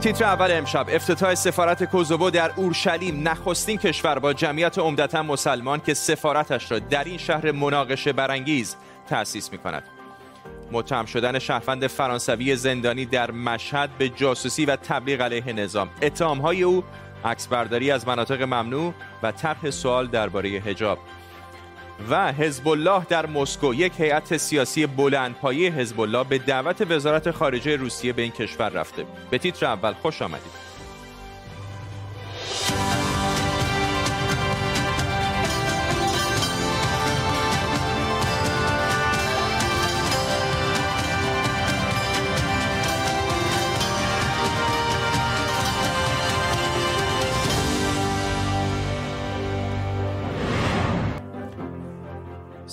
تیتر 0.00 0.24
اول 0.24 0.52
امشب. 0.52 0.86
افتتاح 0.92 1.34
سفارت 1.34 1.84
کوزوو 1.84 2.30
در 2.30 2.50
اورشلیم. 2.56 3.28
نخستین 3.28 3.78
کشور 3.78 4.18
با 4.18 4.32
جمعیت 4.32 4.78
عمدتا 4.78 5.22
مسلمان 5.22 5.80
که 5.80 5.94
سفارتش 5.94 6.70
را 6.70 6.78
در 6.78 7.04
این 7.04 7.18
شهر 7.18 7.52
مناقشه 7.52 8.12
برانگیز 8.12 8.76
تأسیس 9.08 9.52
می 9.52 9.58
کند. 9.58 9.82
متهم 10.72 11.06
شدن 11.06 11.38
شهروند 11.38 11.86
فرانسوی 11.86 12.56
زندانی 12.56 13.06
در 13.06 13.30
مشهد 13.30 13.90
به 13.98 14.08
جاسوسی 14.08 14.66
و 14.66 14.76
تبلیغ 14.76 15.20
علیه 15.20 15.52
نظام. 15.52 15.90
اتهامهای 16.02 16.62
او 16.62 16.84
عکسبرداری 17.24 17.90
از 17.90 18.08
مناطق 18.08 18.42
ممنوع 18.42 18.94
و 19.22 19.32
طرح 19.32 19.70
سوال 19.70 20.06
درباره 20.06 20.48
حجاب. 20.50 20.98
و 22.10 22.32
حزب 22.32 22.68
الله 22.68 23.04
در 23.08 23.26
مسکو 23.26 23.74
یک 23.74 23.92
هیئت 24.00 24.36
سیاسی 24.36 24.86
بلندپایه 24.86 25.72
حزب 25.72 26.00
الله 26.00 26.24
به 26.24 26.38
دعوت 26.38 26.90
وزارت 26.90 27.30
خارجه 27.30 27.76
روسیه 27.76 28.12
به 28.12 28.22
این 28.22 28.32
کشور 28.32 28.68
رفته. 28.68 29.04
به 29.30 29.38
تیتر 29.38 29.66
اول 29.66 29.92
خوش 29.92 30.22
آمدید. 30.22 30.68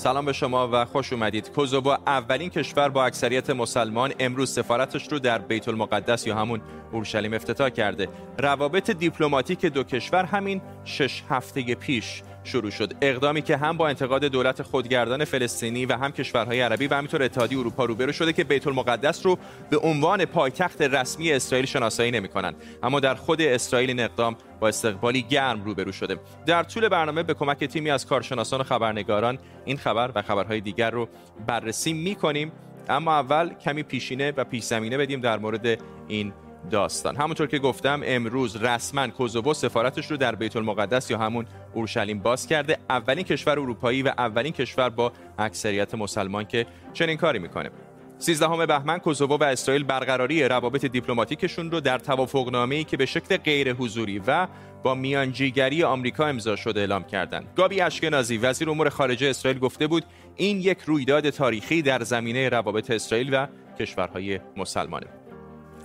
سلام 0.06 0.26
به 0.26 0.34
شما 0.34 0.70
و 0.72 0.86
خوش 0.86 1.14
اومدید. 1.14 1.52
کوزوو 1.52 1.88
اولین 2.08 2.50
کشور 2.50 2.90
با 2.90 3.06
اکثریت 3.06 3.50
مسلمان 3.50 4.14
امروز 4.20 4.54
سفارتش 4.54 5.12
رو 5.12 5.20
در 5.20 5.38
بیت 5.38 5.68
المقدس 5.68 6.28
یا 6.28 6.36
همون 6.36 6.62
اورشلیم 6.92 7.34
افتتاح 7.34 7.70
کرده. 7.70 8.08
روابط 8.40 8.92
دیپلماتیک 8.92 9.66
دو 9.66 9.84
کشور 9.84 10.26
همین 10.26 10.62
شش 10.84 11.24
هفته 11.30 11.76
پیش 11.76 12.24
شروع 12.46 12.72
شد. 12.72 12.94
اقدامی 13.02 13.42
که 13.42 13.58
هم 13.58 13.78
با 13.78 13.88
انتقاد 13.88 14.26
دولت 14.26 14.62
خودگردان 14.62 15.26
فلسطینی 15.26 15.86
و 15.86 15.94
هم 15.94 16.12
کشورهای 16.12 16.62
عربی 16.62 16.88
و 16.88 16.94
همینطور 16.94 17.24
اتحادیه 17.24 17.60
اروپا 17.60 17.86
روبرو 17.86 18.12
شده 18.12 18.34
که 18.34 18.44
بیت 18.44 18.68
المقدس 18.68 19.26
رو 19.26 19.38
به 19.70 19.78
عنوان 19.78 20.26
پایتخت 20.26 20.82
رسمی 20.82 21.32
اسرائیل 21.32 21.66
شناسایی 21.66 22.12
نمی‌کنند. 22.12 22.56
اما 22.84 23.00
در 23.00 23.16
خود 23.16 23.42
اسرائیل 23.42 23.90
این 23.90 24.00
اقدام 24.00 24.36
با 24.60 24.68
استقبالی 24.68 25.22
گرم 25.22 25.64
روبرو 25.66 25.92
شده. 25.92 26.18
در 26.46 26.64
طول 26.64 26.90
برنامه 26.90 27.24
به 27.24 27.34
کمک 27.34 27.64
تیمی 27.64 27.90
از 27.90 28.06
کارشناسان 28.06 28.62
و 28.62 28.64
خبرنگاران 28.64 29.38
این 29.66 29.78
خبر 29.78 30.12
و 30.16 30.22
خبرهای 30.22 30.62
دیگر 30.62 30.90
رو 30.92 31.08
بررسی 31.48 31.94
می‌کنیم. 31.94 32.52
اما 32.90 33.14
اول 33.14 33.54
کمی 33.54 33.84
پیشینه 33.84 34.34
و 34.38 34.44
پیش 34.44 34.64
زمینه 34.64 34.98
بدیم 34.98 35.22
در 35.22 35.38
مورد 35.38 35.80
این 36.08 36.34
داستان 36.70 37.16
همونطور 37.16 37.48
که 37.48 37.60
گفتم 37.60 38.02
امروز 38.06 38.56
رسما 38.56 39.08
کوزوو 39.08 39.54
سفارتش 39.54 40.12
رو 40.12 40.18
در 40.18 40.36
بیت 40.36 40.56
المقدس 40.56 41.12
یا 41.12 41.18
همون 41.18 41.46
اورشلیم 41.74 42.20
باز 42.20 42.48
کرده 42.48 42.78
اولین 42.90 43.24
کشور 43.24 43.60
اروپایی 43.60 44.04
و 44.04 44.08
اولین 44.18 44.54
کشور 44.54 44.90
با 44.90 45.12
اکثریت 45.38 45.96
مسلمان 45.96 46.46
که 46.46 46.66
چنین 46.94 47.18
کاری 47.18 47.40
می‌کنه 47.40 47.70
13 48.18 48.66
بهمن 48.66 48.98
کوزوو 48.98 49.38
و 49.38 49.44
اسرائیل 49.44 49.84
برقراری 49.84 50.44
روابط 50.44 50.86
دیپلماتیکشون 50.86 51.72
رو 51.72 51.80
در 51.80 51.98
توافقنامه‌ای 51.98 52.84
که 52.84 52.98
به 52.98 53.06
شکل 53.06 53.38
غیر 53.38 53.74
حضوری 53.74 54.22
و 54.28 54.48
با 54.84 54.96
میانجیگری 54.96 55.84
آمریکا 55.84 56.28
امضا 56.28 56.56
شده 56.56 56.80
اعلام 56.80 57.04
کردند. 57.04 57.48
گابی 57.56 57.82
اشکنازی 57.82 58.38
وزیر 58.38 58.70
امور 58.70 58.90
خارجه 58.90 59.28
اسرائیل 59.28 59.60
گفته 59.60 59.88
بود 59.88 60.04
این 60.36 60.62
یک 60.62 60.78
رویداد 60.86 61.30
تاریخی 61.30 61.82
در 61.82 62.04
زمینه 62.04 62.50
روابط 62.50 62.92
اسرائیل 62.92 63.34
و 63.34 63.48
کشورهای 63.80 64.40
مسلمانه. 64.58 65.25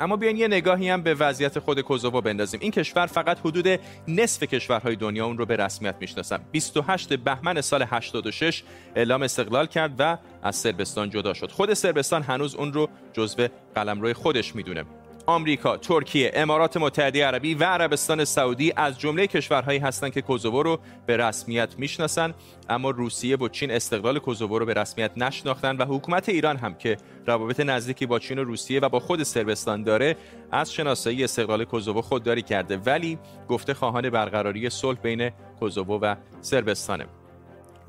اما 0.00 0.16
بیاین 0.16 0.36
یه 0.36 0.48
نگاهی 0.48 0.88
هم 0.88 1.02
به 1.02 1.14
وضعیت 1.14 1.58
خود 1.58 1.80
کوزوو 1.80 2.20
بندازیم. 2.20 2.60
این 2.62 2.70
کشور 2.70 3.06
فقط 3.06 3.38
حدود 3.38 3.80
نصف 4.08 4.42
کشورهای 4.42 4.96
دنیا 4.96 5.26
اون 5.26 5.38
رو 5.38 5.46
به 5.46 5.56
رسمیت 5.56 5.94
می‌شناسن. 6.00 6.40
28 6.52 7.14
بهمن 7.14 7.60
سال 7.60 7.82
86 7.82 8.62
اعلام 8.94 9.22
استقلال 9.22 9.66
کرد 9.66 9.94
و 9.98 10.18
از 10.42 10.56
سربستان 10.56 11.10
جدا 11.10 11.34
شد. 11.34 11.50
خود 11.50 11.74
سربستان 11.74 12.22
هنوز 12.22 12.54
اون 12.54 12.72
رو 12.72 12.88
جزو 13.12 13.48
قلمرو 13.74 14.14
خودش 14.14 14.56
می‌دونه. 14.56 14.84
آمریکا، 15.30 15.76
ترکیه، 15.76 16.30
امارات 16.34 16.76
متحده 16.76 17.26
عربی 17.26 17.54
و 17.54 17.64
عربستان 17.64 18.24
سعودی 18.24 18.72
از 18.76 18.98
جمله 18.98 19.26
کشورهایی 19.26 19.78
هستند 19.78 20.12
که 20.12 20.22
کوزوو 20.22 20.62
رو 20.62 20.78
به 21.06 21.16
رسمیت 21.16 21.74
می‌شناسند 21.78 22.34
اما 22.68 22.90
روسیه 22.90 23.36
و 23.36 23.48
چین 23.48 23.70
استقلال 23.70 24.18
کوزوو 24.18 24.58
رو 24.58 24.66
به 24.66 24.74
رسمیت 24.74 25.10
نشناختند 25.16 25.80
و 25.80 25.84
حکومت 25.84 26.28
ایران 26.28 26.56
هم 26.56 26.74
که 26.74 26.96
روابط 27.26 27.60
نزدیکی 27.60 28.06
با 28.06 28.18
چین 28.18 28.38
و 28.38 28.44
روسیه 28.44 28.80
و 28.80 28.88
با 28.88 29.00
خود 29.00 29.22
سربستان 29.22 29.82
داره 29.82 30.16
از 30.52 30.72
شناسایی 30.72 31.24
استقلال 31.24 31.64
کوزوو 31.64 32.02
خودداری 32.02 32.42
کرده. 32.42 32.76
ولی 32.76 33.18
گفته 33.48 33.74
خواهان 33.74 34.10
برقراری 34.10 34.70
صلح 34.70 34.98
بین 34.98 35.30
کوزوو 35.60 35.98
و 36.00 36.14
سربستانه 36.40 37.06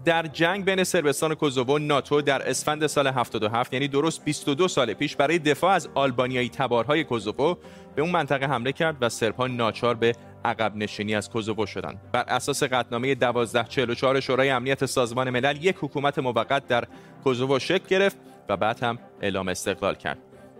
در 0.05 0.27
جنگ 0.27 0.65
بین 0.65 0.83
سربستان 0.83 1.31
و 1.31 1.35
کوزوو 1.35 1.79
ناتو 1.79 2.21
در 2.21 2.49
اسفند 2.49 2.87
سال 2.87 3.07
77 3.07 3.73
یعنی 3.73 3.87
درست 3.87 4.25
22 4.25 4.67
سال 4.67 4.93
پیش 4.93 5.15
برای 5.15 5.39
دفاع 5.39 5.71
از 5.71 5.89
آلبانیایی 5.95 6.49
تبارهای 6.49 7.03
کوزوو 7.03 7.55
به 7.95 8.01
اون 8.01 8.11
منطقه 8.11 8.45
حمله 8.45 8.71
کرد 8.71 8.97
و 9.01 9.09
سربها 9.09 9.47
ناچار 9.47 9.95
به 9.95 10.15
عقب 10.45 10.75
نشینی 10.75 11.15
از 11.15 11.29
کوزوو 11.29 11.65
شدند. 11.65 12.01
بر 12.11 12.23
اساس 12.27 12.63
قطعنامه 12.63 13.07
1244 13.07 14.19
شورای 14.19 14.49
امنیت 14.49 14.85
سازمان 14.85 15.29
ملل 15.29 15.65
یک 15.65 15.75
حکومت 15.81 16.19
موقت 16.19 16.67
در 16.67 16.83
کوزوو 17.23 17.59
شکل 17.59 17.85
گرفت 17.87 18.17
و 18.49 18.57
بعد 18.57 18.83
هم 18.83 18.99
اعلام 19.21 19.47
استقلال 19.47 19.95
کرد. 19.95 20.17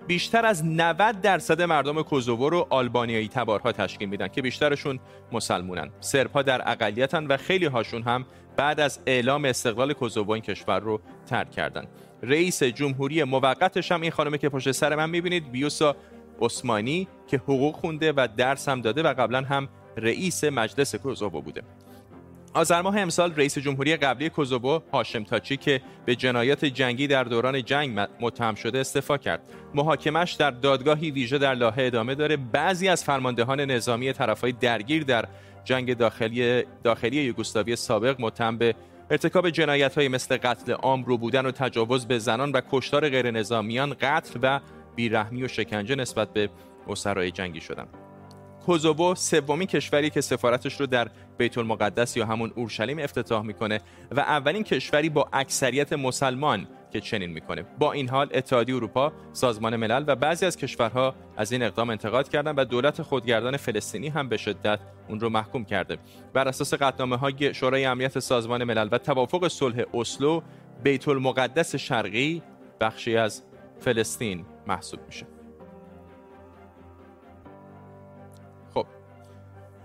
بیشتر 0.08 0.46
از 0.46 0.66
90 0.66 1.22
درصد 1.22 1.62
مردم 1.62 2.02
کوزوو 2.02 2.50
رو 2.50 2.68
آلبانیایی 2.70 3.28
تبارها 3.28 3.72
تشکیل 3.72 4.10
میدن 4.10 4.28
که 4.28 4.42
بیشترشون 4.42 5.00
مسلمونن 5.32 5.90
سربها 6.00 6.42
در 6.42 6.72
اقلیتن 6.72 7.28
و 7.28 7.38
خیلی 7.38 7.66
هاشون 7.66 8.04
هم 8.04 8.26
بعد 8.56 8.80
از 8.80 9.00
اعلام 9.06 9.46
استقلال 9.46 9.94
کوزوو 9.94 10.32
این 10.32 10.44
کشور 10.44 10.80
رو 10.80 11.02
ترک 11.26 11.52
کردن. 11.52 11.86
رئیس 12.24 12.64
جمهوری 12.64 13.24
موقتش 13.24 13.92
هم 13.92 14.02
این 14.02 14.12
خانمه 14.12 14.38
که 14.38 14.50
پشت 14.50 14.72
سر 14.72 14.96
من 14.96 15.10
می‌بینید 15.10 15.52
بیوسا 15.52 15.96
عثمانی 16.42 17.08
که 17.28 17.38
حقوق 17.38 17.76
خونده 17.76 18.12
و 18.12 18.28
درس 18.38 18.70
هم 18.70 18.82
داده 18.82 19.04
و 19.04 19.14
قبلا 19.14 19.42
هم 19.42 19.70
رئیس 19.98 20.44
مجلس 20.44 20.96
کوزوو 20.96 21.42
بوده. 21.42 21.62
آذر 22.54 22.82
ماه 22.82 23.00
امسال 23.00 23.36
رئیس 23.36 23.58
جمهوری 23.58 23.96
قبلی 23.96 24.30
کوزوو 24.30 24.80
هاشم 24.94 25.24
تاچی 25.24 25.58
که 25.58 25.82
به 26.06 26.16
جنایات 26.16 26.66
جنگی 26.66 27.08
در 27.08 27.24
دوران 27.24 27.64
جنگ 27.64 28.08
متهم 28.20 28.56
شده 28.56 28.80
استعفا 28.80 29.18
کرد. 29.18 29.42
محاکمش 29.74 30.34
در 30.34 30.52
دادگاهی 30.52 31.12
ویژه 31.12 31.38
در 31.38 31.54
لاهه 31.54 31.80
ادامه 31.80 32.16
داره. 32.16 32.38
بعضی 32.38 32.88
از 32.88 33.04
فرماندهان 33.04 33.62
نظامی 33.62 34.14
طرفهای 34.14 34.52
درگیر 34.52 35.04
در 35.04 35.26
جنگ 35.64 35.98
داخلی 35.98 36.64
داخلی 36.84 37.22
یوگسلاوی 37.22 37.76
سابق 37.76 38.16
متهم 38.20 38.58
به 38.58 38.76
ارتکاب 39.12 39.50
جنایت 39.50 39.96
های 39.96 40.08
مثل 40.08 40.38
قتل 40.38 40.72
عام 40.72 41.04
رو 41.04 41.18
بودن 41.18 41.46
و 41.46 41.52
تجاوز 41.52 42.06
به 42.06 42.20
زنان 42.20 42.52
و 42.52 42.62
کشتار 42.72 43.10
غیر 43.10 43.32
نظامیان 43.32 43.96
قتل 44.02 44.40
و 44.44 44.60
بیرحمی 44.96 45.44
و 45.44 45.48
شکنجه 45.48 45.96
نسبت 45.96 46.34
به 46.34 46.50
اسرای 46.88 47.32
جنگی 47.32 47.62
شدند. 47.62 47.88
کوزوو 48.66 49.16
سومین 49.16 49.68
کشوری 49.68 50.10
که 50.10 50.22
سفارتش 50.22 50.80
رو 50.80 50.86
در 50.86 51.08
بیت 51.38 51.58
المقدس 51.58 52.18
یا 52.18 52.26
همون 52.26 52.52
اورشلیم 52.56 53.00
افتتاح 53.00 53.46
می‌کنه 53.46 53.80
و 54.12 54.20
اولین 54.20 54.64
کشوری 54.64 55.10
با 55.10 55.30
اکثریت 55.34 55.94
مسلمان 55.94 56.68
که 56.92 57.02
چنین 57.02 57.30
می‌کنه. 57.30 57.64
با 57.80 57.92
این 57.92 58.10
حال 58.10 58.30
اتحادیه 58.34 58.76
اروپا 58.76 59.12
سازمان 59.34 59.76
ملل 59.76 60.04
و 60.08 60.16
بعضی 60.16 60.46
از 60.46 60.58
کشورها 60.58 61.16
از 61.38 61.52
این 61.52 61.64
اقدام 61.64 61.90
انتقاد 61.90 62.30
کردند 62.30 62.58
و 62.58 62.66
دولت 62.66 63.02
خودگردان 63.02 63.58
فلسطینی 63.58 64.10
هم 64.10 64.30
به 64.30 64.38
شدت 64.38 64.80
اون 65.10 65.20
رو 65.20 65.30
محکوم 65.30 65.66
کرده. 65.66 65.98
بر 66.34 66.48
اساس 66.48 66.74
قطعنامه 66.74 67.18
های 67.18 67.54
شورای 67.54 67.86
امنیت 67.86 68.20
سازمان 68.20 68.64
ملل 68.64 68.90
و 68.92 68.98
توافق 68.98 69.48
صلح 69.48 69.84
اسلو 69.94 70.42
بیت 70.84 71.08
المقدس 71.08 71.76
شرقی 71.76 72.42
بخشی 72.80 73.18
از 73.18 73.44
فلسطین 73.80 74.46
محسوب 74.68 75.00
میشه. 75.06 75.26
خب 78.74 78.86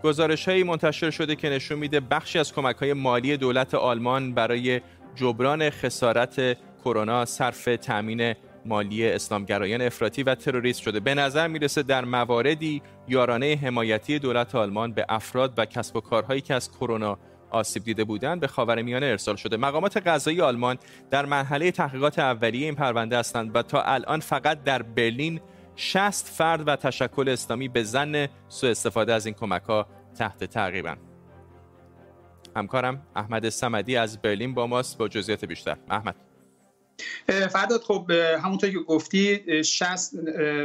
گزارش 0.05 0.49
هایی 0.49 0.63
منتشر 0.63 1.11
شده 1.11 1.37
که 1.37 1.49
نشون 1.51 1.79
میده 1.79 2.01
بخشی 2.01 2.39
از 2.39 2.53
کمک 2.53 2.77
های 2.77 2.93
مالی 2.93 3.37
دولت 3.37 3.75
آلمان 3.75 4.35
برای 4.35 4.81
جبران 5.15 5.71
خسارت 5.71 6.57
کرونا 6.87 7.25
صرف 7.25 7.65
تامین 7.83 8.35
مالی 8.65 9.09
اسلامگرایان 9.09 9.83
افراطی 9.83 10.23
و 10.23 10.35
تروریست 10.35 10.83
شده. 10.83 11.01
به 11.01 11.15
نظر 11.15 11.49
می‌رسه 11.49 11.83
در 11.83 12.05
مواردی 12.05 12.83
یارانه 13.09 13.59
حمایتی 13.63 14.19
دولت 14.19 14.55
آلمان 14.55 14.93
به 14.93 15.07
افراد 15.09 15.55
و 15.57 15.65
کسب 15.65 15.97
و 15.97 16.01
کارهایی 16.01 16.41
که 16.41 16.55
از 16.55 16.71
کرونا 16.71 17.19
آسیب 17.51 17.85
دیده 17.85 18.05
بودند 18.05 18.41
به 18.41 18.47
خاورمیانه 18.47 19.07
ارسال 19.07 19.37
شده. 19.37 19.57
مقامات 19.57 19.97
قضایی 19.97 20.41
آلمان 20.41 20.79
در 21.11 21.25
مرحله 21.25 21.71
تحقیقات 21.71 22.19
اولیه 22.19 22.65
این 22.65 22.75
پرونده 22.75 23.19
هستند 23.19 23.57
و 23.57 23.63
تا 23.63 23.83
الان 23.83 24.21
فقط 24.21 24.63
در 24.63 24.83
برلین 24.83 25.41
60 25.77 26.27
فرد 26.27 26.69
و 26.69 26.77
تشکل 26.77 27.29
اسلامی 27.29 27.69
به 27.69 27.83
زن 27.83 28.29
سوء 28.49 28.71
استفاده 28.71 29.15
از 29.15 29.27
این 29.27 29.35
کمک 29.35 29.63
ها 29.63 29.87
تحت 30.19 30.45
تعقیبند. 30.45 30.99
همکارم 32.57 33.07
احمد 33.17 33.49
سمدی 33.49 33.97
از 33.97 34.23
برلین 34.23 34.55
با 34.55 34.67
ماست 34.67 34.99
با 34.99 35.09
جزئیات 35.09 35.45
بیشتر. 35.45 35.77
احمد. 35.91 36.17
فرداد 37.27 37.83
خب 37.83 38.11
همونطور 38.11 38.71
که 38.71 38.79
گفتی 38.79 39.65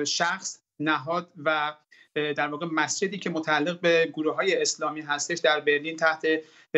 شخص 0.05 0.59
نهاد 0.79 1.31
و 1.45 1.75
در 2.15 2.47
واقع 2.47 2.65
مسجدی 2.65 3.17
که 3.17 3.29
متعلق 3.29 3.79
به 3.79 4.11
گروه 4.13 4.35
های 4.35 4.61
اسلامی 4.61 5.01
هستش 5.01 5.39
در 5.39 5.59
برلین 5.59 5.95
تحت 5.95 6.27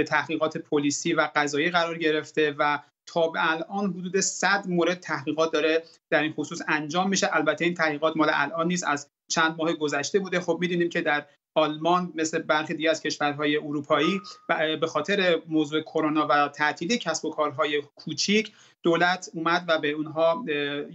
تحقیقات 0.08 0.58
پلیسی 0.58 1.14
و 1.14 1.30
قضایی 1.36 1.70
قرار 1.70 1.98
گرفته 1.98 2.56
و 2.60 2.80
تا 3.06 3.28
به 3.28 3.52
الان 3.52 3.90
حدود 3.90 4.20
100 4.20 4.66
مورد 4.68 5.00
تحقیقات 5.00 5.52
داره 5.52 5.84
در 6.10 6.22
این 6.22 6.34
خصوص 6.34 6.62
انجام 6.68 7.10
میشه. 7.10 7.36
البته 7.36 7.66
این 7.66 7.74
تحقیقات 7.74 8.18
مال 8.18 8.30
الان 8.34 8.68
نیست 8.68 8.84
از 8.88 9.10
چند 9.32 9.56
ماه 9.58 9.74
گذشته 9.74 10.20
بوده. 10.20 10.40
خب 10.40 10.58
می‌دونیم 10.62 10.90
که 10.90 11.02
در 11.02 11.26
آلمان 11.56 12.14
مثل 12.16 12.40
برخی 12.40 12.74
دیگه 12.74 12.90
از 12.90 13.02
کشورهای 13.02 13.58
اروپایی 13.58 14.22
به 14.82 14.88
خاطر 14.88 15.42
موضوع 15.48 15.82
کرونا 15.82 16.28
و 16.30 16.48
تعطیلی 16.48 16.98
کسب 16.98 17.26
و 17.26 17.30
کارهای 17.30 17.82
کوچیک 17.96 18.54
دولت 18.84 19.30
اومد 19.34 19.66
و 19.68 19.80
به 19.80 19.92
اونها 19.92 20.46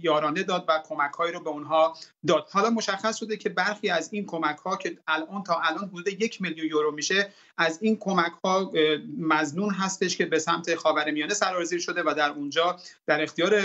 یارانه 0.01 0.43
داد 0.43 0.65
و 0.67 0.81
کمک 0.87 1.11
رو 1.33 1.39
به 1.39 1.49
اونها 1.49 1.97
داد. 2.27 2.47
حالا 2.51 2.69
مشخص 2.69 3.17
شده 3.17 3.37
که 3.37 3.49
برخی 3.49 3.89
از 3.89 4.09
این 4.13 4.25
کمک 4.25 4.57
ها 4.57 4.75
که 4.75 4.97
الان 5.07 5.43
تا 5.43 5.61
الان 5.63 5.87
حدود 5.87 6.07
یک 6.07 6.41
میلیون 6.41 6.67
یورو 6.67 6.91
میشه 6.91 7.29
از 7.57 7.79
این 7.81 7.97
کمک 7.97 8.31
ها 8.43 8.71
مزنون 9.17 9.73
هستش 9.73 10.17
که 10.17 10.25
به 10.25 10.39
سمت 10.39 10.75
خاورمیانه 10.75 11.33
سرازیر 11.33 11.79
شده 11.79 12.03
و 12.05 12.13
در 12.17 12.29
اونجا 12.29 12.79
در 13.05 13.23
اختیار 13.23 13.61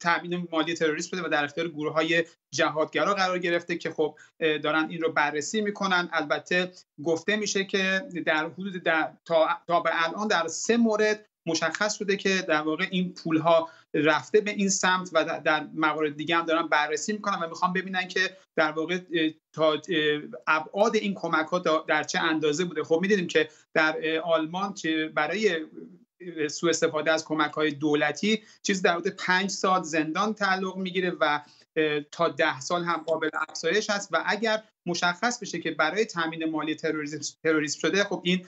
تامین 0.00 0.48
مالی 0.52 0.74
تروریست 0.74 1.10
بوده 1.10 1.26
و 1.26 1.28
در 1.28 1.44
اختیار 1.44 1.68
گروه 1.68 1.92
های 1.92 2.24
جهادگرا 2.50 3.14
قرار 3.14 3.38
گرفته 3.38 3.76
که 3.76 3.90
خب 3.90 4.18
دارن 4.38 4.86
این 4.90 5.00
رو 5.00 5.12
بررسی 5.12 5.60
می‌کنن. 5.60 6.08
البته 6.12 6.72
گفته 7.04 7.36
میشه 7.36 7.64
که 7.64 8.08
در 8.26 8.46
حدود 8.46 8.82
در 8.82 9.12
تا, 9.24 9.48
تا 9.66 9.80
به 9.80 9.90
الان 9.92 10.28
در 10.28 10.48
سه 10.48 10.76
مورد 10.76 11.26
مشخص 11.46 11.94
شده 11.98 12.16
که 12.16 12.44
در 12.48 12.62
واقع 12.62 12.86
این 12.90 13.14
پول 13.14 13.38
ها 13.38 13.70
رفته 13.94 14.40
به 14.40 14.50
این 14.50 14.68
سمت 14.68 15.10
و 15.12 15.40
در 15.44 15.66
موارد 15.74 16.16
دیگه 16.16 16.36
هم 16.36 16.46
دارن 16.46 16.68
بررسی 16.68 17.12
می‌کنن 17.12 17.38
و 17.42 17.48
می‌خوام 17.48 17.72
ببینن 17.72 18.08
که 18.08 18.36
در 18.56 18.72
واقع 18.72 18.98
تا 19.52 19.82
ابعاد 20.46 20.96
این 20.96 21.14
کمک 21.14 21.46
ها 21.46 21.58
در 21.88 22.02
چه 22.02 22.18
اندازه 22.20 22.64
بوده. 22.64 22.84
خب 22.84 22.98
می‌دونیم 23.02 23.26
که 23.26 23.48
در 23.74 23.96
آلمان 24.24 24.74
که 24.74 25.12
برای 25.14 25.66
سوء 26.48 26.70
استفاده 26.70 27.12
از 27.12 27.24
کمک 27.24 27.52
های 27.52 27.70
دولتی 27.70 28.42
چیز 28.62 28.82
در 28.82 28.94
حدود 28.94 29.08
پنج 29.08 29.50
سال 29.50 29.82
زندان 29.82 30.34
تعلق 30.34 30.76
می‌گیره 30.76 31.10
و 31.20 31.40
تا 32.10 32.28
ده 32.28 32.60
سال 32.60 32.84
هم 32.84 33.02
قابل 33.06 33.28
افزایش 33.48 33.90
هست 33.90 34.08
و 34.12 34.22
اگر 34.26 34.62
مشخص 34.86 35.38
بشه 35.38 35.58
که 35.58 35.70
برای 35.70 36.04
تامین 36.04 36.44
مالی 36.44 36.74
تروریسم 36.74 37.36
تروریسم 37.44 37.78
شده 37.78 38.04
خب 38.04 38.20
این 38.24 38.46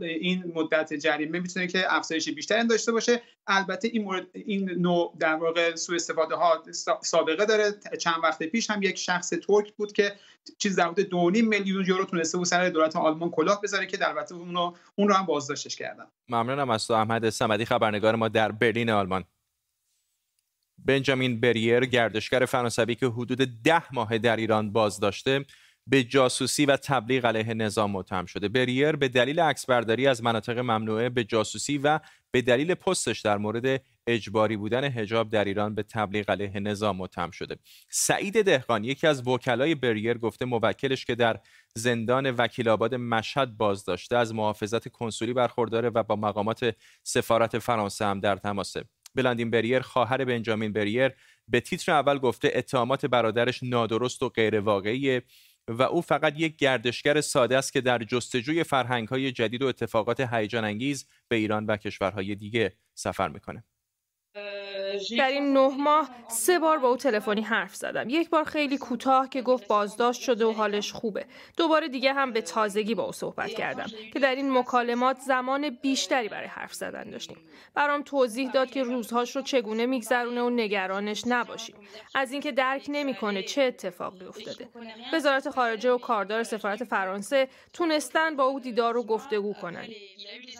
این 0.00 0.52
مدت 0.54 0.94
جریمه 0.94 1.40
می‌تونه 1.40 1.66
که 1.66 1.94
افزایش 1.94 2.28
بیشتری 2.28 2.68
داشته 2.68 2.92
باشه. 2.92 3.22
البته 3.46 3.88
این 3.88 4.04
مورد 4.04 4.26
این 4.32 4.70
نوع 4.70 5.16
در 5.18 5.34
واقع 5.34 5.74
سوء 5.74 5.96
استفاده 5.96 6.34
ها 6.34 6.62
سابقه 7.02 7.46
داره. 7.46 7.74
چند 7.98 8.16
وقت 8.22 8.42
پیش 8.42 8.70
هم 8.70 8.82
یک 8.82 8.98
شخص 8.98 9.30
ترک 9.30 9.72
بود 9.76 9.92
که 9.92 10.12
چیز 10.58 10.76
در 10.76 10.88
حدود 10.88 11.34
2.5 11.34 11.42
میلیون 11.42 11.84
یورو 11.86 12.04
تونسته 12.04 12.38
بود 12.38 12.46
سر 12.46 12.68
دولت 12.68 12.96
آلمان 12.96 13.30
کلاه 13.30 13.60
بذاره 13.60 13.86
که 13.86 14.08
البته 14.08 14.34
اون 14.34 14.54
رو 14.54 14.76
اون 14.94 15.08
رو 15.08 15.14
هم 15.14 15.26
بازداشتش 15.26 15.76
کردن. 15.76 16.04
ممنونم 16.28 16.70
از 16.70 16.86
تو 16.86 16.94
احمد 16.94 17.30
صمدی 17.30 17.64
خبرنگار 17.64 18.14
ما 18.14 18.28
در 18.28 18.52
برلین 18.52 18.90
آلمان. 18.90 19.24
بنجامین 20.86 21.40
بریر 21.40 21.80
گردشگر 21.80 22.44
فرانسوی 22.44 22.94
که 22.94 23.06
حدود 23.06 23.38
ده 23.64 23.94
ماه 23.94 24.18
در 24.18 24.36
ایران 24.36 24.72
بازداشته 24.72 25.44
به 25.90 26.04
جاسوسی 26.04 26.66
و 26.66 26.76
تبلیغ 26.76 27.26
علیه 27.26 27.54
نظام 27.54 27.90
متهم 27.90 28.26
شده. 28.26 28.48
بریر 28.48 28.92
به 28.92 29.08
دلیل 29.08 29.40
عکسبرداری 29.40 30.06
از 30.06 30.22
مناطق 30.22 30.58
ممنوعه 30.58 31.08
به 31.08 31.24
جاسوسی 31.24 31.78
و 31.78 32.00
به 32.30 32.42
دلیل 32.42 32.74
پستش 32.74 33.20
در 33.20 33.38
مورد 33.38 33.82
اجباری 34.06 34.56
بودن 34.56 34.84
حجاب 34.84 35.30
در 35.30 35.44
ایران 35.44 35.74
به 35.74 35.82
تبلیغ 35.82 36.30
علیه 36.30 36.60
نظام 36.60 36.96
متهم 36.96 37.30
شده. 37.30 37.56
سعید 37.88 38.42
دهقان 38.42 38.84
یکی 38.84 39.06
از 39.06 39.26
وکلای 39.26 39.74
بریر 39.74 40.18
گفته 40.18 40.44
موکلش 40.44 41.04
که 41.04 41.14
در 41.14 41.40
زندان 41.74 42.30
وکیل 42.30 42.68
آباد 42.68 42.94
مشهد 42.94 43.56
بازداشته 43.56 44.16
از 44.16 44.34
محافظت 44.34 44.88
کنسولی 44.88 45.32
برخورداره 45.32 45.88
و 45.88 46.02
با 46.02 46.16
مقامات 46.16 46.74
سفارت 47.02 47.58
فرانسه 47.58 48.04
هم 48.04 48.20
در 48.20 48.36
تماسه 48.36 48.84
بلاندین 49.14 49.50
بریر 49.50 49.80
خواهر 49.80 50.24
بنجامین 50.24 50.72
بریر 50.72 51.12
به 51.48 51.60
تیتر 51.60 51.92
اول 51.92 52.18
گفته 52.18 52.52
اتهامات 52.54 53.06
برادرش 53.06 53.62
نادرست 53.62 54.22
و 54.22 54.28
غیر 54.28 54.60
واقعیه 54.60 55.22
و 55.68 55.82
او 55.82 56.02
فقط 56.02 56.34
یک 56.36 56.56
گردشگر 56.56 57.20
ساده 57.20 57.58
است 57.58 57.72
که 57.72 57.80
در 57.80 57.98
جستجوی 57.98 58.64
فرهنگ‌های 58.64 59.32
جدید 59.32 59.62
و 59.62 59.66
اتفاقات 59.66 60.20
هیجان 60.20 60.64
انگیز 60.64 61.06
به 61.28 61.36
ایران 61.36 61.66
و 61.66 61.76
کشورهای 61.76 62.34
دیگه 62.34 62.76
سفر 62.94 63.28
می‌کنه. 63.28 63.64
در 65.18 65.28
این 65.28 65.52
نه 65.52 65.76
ماه 65.76 66.10
سه 66.28 66.58
بار 66.58 66.78
با 66.78 66.88
او 66.88 66.96
تلفنی 66.96 67.42
حرف 67.42 67.74
زدم. 67.74 68.08
یک 68.08 68.30
بار 68.30 68.44
خیلی 68.44 68.78
کوتاه 68.78 69.28
که 69.28 69.42
گفت 69.42 69.66
بازداشت 69.66 70.22
شده 70.22 70.44
و 70.46 70.52
حالش 70.52 70.92
خوبه. 70.92 71.26
دوباره 71.56 71.88
دیگه 71.88 72.12
هم 72.12 72.32
به 72.32 72.40
تازگی 72.40 72.94
با 72.94 73.04
او 73.04 73.12
صحبت 73.12 73.50
کردم 73.50 73.86
که 74.12 74.18
در 74.18 74.34
این 74.34 74.58
مکالمات 74.58 75.16
زمان 75.20 75.70
بیشتری 75.70 76.28
برای 76.28 76.48
حرف 76.48 76.74
زدن 76.74 77.10
داشتیم. 77.10 77.36
برام 77.74 78.02
توضیح 78.02 78.50
داد 78.50 78.70
که 78.70 78.82
روزهاش 78.82 79.36
رو 79.36 79.42
چگونه 79.42 79.86
میگذرونه 79.86 80.42
و 80.42 80.50
نگرانش 80.50 81.22
نباشیم. 81.26 81.76
از 82.14 82.32
اینکه 82.32 82.52
درک 82.52 82.86
نمی‌کنه 82.88 83.42
چه 83.42 83.62
اتفاقی 83.62 84.24
افتاده. 84.24 84.68
وزارت 85.12 85.50
خارجه 85.50 85.90
و 85.90 85.98
کاردار 85.98 86.42
سفارت 86.42 86.84
فرانسه 86.84 87.48
تونستن 87.72 88.36
با 88.36 88.44
او 88.44 88.60
دیدار 88.60 88.96
و 88.96 89.02
گفتگو 89.02 89.52
کنن. 89.52 89.86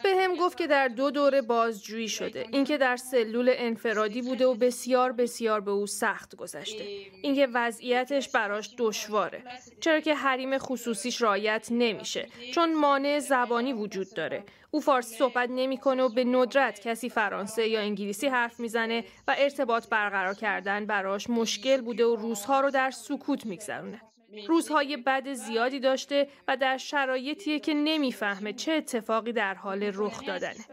به 0.03 0.17
هم 0.17 0.37
گفت 0.37 0.59
که 0.59 0.67
در 0.67 0.89
دو 0.89 1.11
دوره 1.11 1.43
بازجویی 1.43 2.09
شده. 2.09 2.47
اینکه 2.53 2.79
در 2.79 2.97
سلول 2.97 3.55
انفرادی 3.57 4.20
بوده 4.23 4.47
و 4.47 4.55
بسیار 4.55 5.13
بسیار 5.13 5.61
به 5.61 5.71
او 5.71 5.87
سخت 5.87 6.37
گذشته. 6.37 6.85
اینکه 7.23 7.49
وضعیتش 7.55 8.29
براش 8.29 8.75
دشواره. 8.79 9.43
چرا 9.81 10.01
که 10.01 10.15
حریم 10.15 10.59
خصوصیش 10.59 11.23
رایت 11.23 11.69
نمیشه. 11.71 12.29
چون 12.55 12.75
مانع 12.75 13.19
زبانی 13.19 13.73
وجود 13.73 14.15
داره. 14.15 14.45
او 14.71 14.81
فارسی 14.81 15.17
صحبت 15.17 15.51
نمی‌کنه 15.51 16.03
و 16.03 16.09
به 16.09 16.25
ندرت 16.25 16.81
کسی 16.81 17.09
فرانسه 17.09 17.69
یا 17.69 17.81
انگلیسی 17.81 18.27
حرف 18.27 18.61
می‌زنه 18.61 19.05
و 19.29 19.35
ارتباط 19.39 19.89
برقرار 19.89 20.35
کردن 20.35 20.87
براش 20.87 21.31
مشکل 21.31 21.81
بوده 21.81 22.07
و 22.07 22.17
روزها 22.17 22.61
رو 22.61 22.71
در 22.71 22.91
سکوت 22.91 23.47
میگذرونه 23.47 24.01
روزهای 24.49 24.97
بد 24.97 25.33
زیادی 25.33 25.81
داشته 25.81 26.29
و 26.49 26.57
در 26.57 26.77
شرایطیه 26.77 27.59
که 27.61 27.75
نمی‌فهمه 27.75 28.53
چه 28.53 28.73
اتفاقی 28.73 29.33
در 29.33 29.55
حال 29.55 29.91
رخ 29.95 30.27
دادنه. 30.27 30.67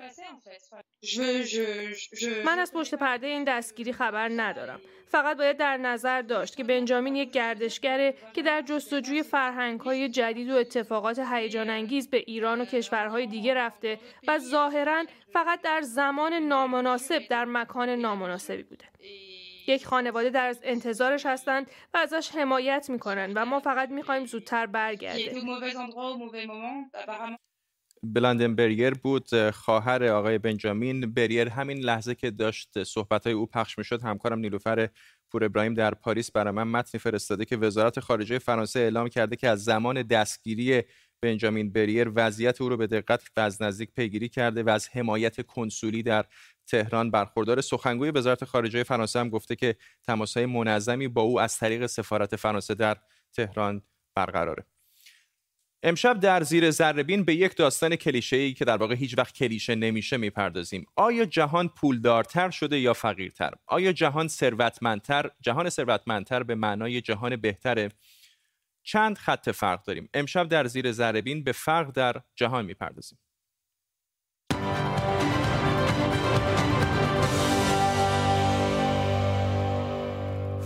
من 2.45 2.59
از 2.59 2.73
پشت 2.73 2.95
پرده 2.95 3.27
این 3.27 3.43
دستگیری 3.43 3.93
خبر 3.93 4.31
ندارم. 4.35 4.81
فقط 5.05 5.37
باید 5.37 5.57
در 5.57 5.77
نظر 5.77 6.21
داشت 6.21 6.55
که 6.55 6.63
بنجامین 6.63 7.15
یک 7.15 7.31
گردشگره 7.31 8.13
که 8.33 8.41
در 8.41 8.61
جستجوی 8.61 9.23
فرهنگهای 9.23 10.09
جدید 10.09 10.49
و 10.49 10.55
اتفاقات 10.55 11.19
هیجان 11.19 11.69
انگیز 11.69 12.09
به 12.09 12.17
ایران 12.17 12.61
و 12.61 12.65
کشورهای 12.65 13.27
دیگه 13.27 13.53
رفته 13.53 13.99
و 14.27 14.39
ظاهرا 14.39 15.05
فقط 15.33 15.61
در 15.61 15.81
زمان 15.81 16.33
نامناسب 16.33 17.27
در 17.29 17.45
مکان 17.45 17.89
نامناسبی 17.89 18.63
بوده. 18.63 18.85
یک 19.67 19.85
خانواده 19.85 20.29
در 20.29 20.55
انتظارش 20.63 21.25
هستند 21.25 21.67
و 21.93 21.97
ازش 21.97 22.29
حمایت 22.35 22.89
می‌کنن 22.89 23.33
و 23.35 23.45
ما 23.45 23.59
فقط 23.59 23.89
می‌خوایم 23.89 24.25
زودتر 24.25 24.65
برگرده 24.65 25.41
بلندن 28.03 28.55
بریر 28.55 28.93
بود 28.93 29.49
خواهر 29.49 30.03
آقای 30.03 30.37
بنجامین. 30.37 31.13
بریر 31.13 31.49
همین 31.49 31.77
لحظه 31.77 32.15
که 32.15 32.31
داشت 32.31 32.83
صحبت 32.83 33.23
های 33.23 33.33
او 33.33 33.45
پخش 33.45 33.77
می‌شد 33.77 34.01
همکارم 34.01 34.39
نیلوفر 34.39 34.89
پور 35.31 35.43
ابراهیم 35.43 35.73
در 35.73 35.93
پاریس 35.93 36.31
برای 36.31 36.53
من 36.53 36.67
متنی 36.67 36.99
فرستاده 36.99 37.45
که 37.45 37.57
وزارت 37.57 37.99
خارجه 37.99 38.39
فرانسه 38.39 38.79
اعلام 38.79 39.07
کرده 39.07 39.35
که 39.35 39.49
از 39.49 39.63
زمان 39.63 40.01
دستگیری 40.01 40.83
بنجامین 41.21 41.71
بریر 41.71 42.11
وضعیت 42.15 42.61
او 42.61 42.69
رو 42.69 42.77
به 42.77 42.87
دقت 42.87 43.21
و 43.37 43.39
از 43.39 43.61
نزدیک 43.61 43.89
پیگیری 43.95 44.29
کرده 44.29 44.63
و 44.63 44.69
از 44.69 44.89
حمایت 44.89 45.41
کنسولی 45.41 46.03
در 46.03 46.25
تهران 46.67 47.11
برخوردار 47.11 47.61
سخنگوی 47.61 48.11
وزارت 48.11 48.45
خارجه 48.45 48.83
فرانسه 48.83 49.19
هم 49.19 49.29
گفته 49.29 49.55
که 49.55 49.75
تماسهای 50.03 50.45
منظمی 50.45 51.07
با 51.07 51.21
او 51.21 51.39
از 51.39 51.57
طریق 51.57 51.85
سفارت 51.85 52.35
فرانسه 52.35 52.75
در 52.75 52.97
تهران 53.33 53.81
برقراره. 54.15 54.65
امشب 55.83 56.19
در 56.19 56.43
زیر 56.43 56.71
ذربین 56.71 57.23
به 57.23 57.35
یک 57.35 57.55
داستان 57.55 57.95
کلیشه‌ای 57.95 58.53
که 58.53 58.65
در 58.65 58.77
واقع 58.77 58.95
هیچ 58.95 59.17
وقت 59.17 59.33
کلیشه 59.33 59.75
نمیشه 59.75 60.17
می‌پردازیم. 60.17 60.85
آیا 60.95 61.25
جهان 61.25 61.67
پولدارتر 61.67 62.49
شده 62.49 62.79
یا 62.79 62.93
فقیرتر؟ 62.93 63.51
آیا 63.67 63.91
جهان 63.91 64.27
ثروتمندتر؟ 64.27 65.31
جهان 65.41 65.69
ثروتمندتر 65.69 66.43
به 66.43 66.55
معنای 66.55 67.01
جهان 67.01 67.35
بهتره؟ 67.35 67.89
چند 68.83 69.17
خط 69.17 69.49
فرق 69.49 69.83
داریم. 69.83 70.09
امشب 70.13 70.47
در 70.47 70.67
زیر 70.67 70.91
ذربین 70.91 71.43
به 71.43 71.51
فرق 71.51 71.91
در 71.91 72.21
جهان 72.35 72.65
می‌پردازیم. 72.65 73.19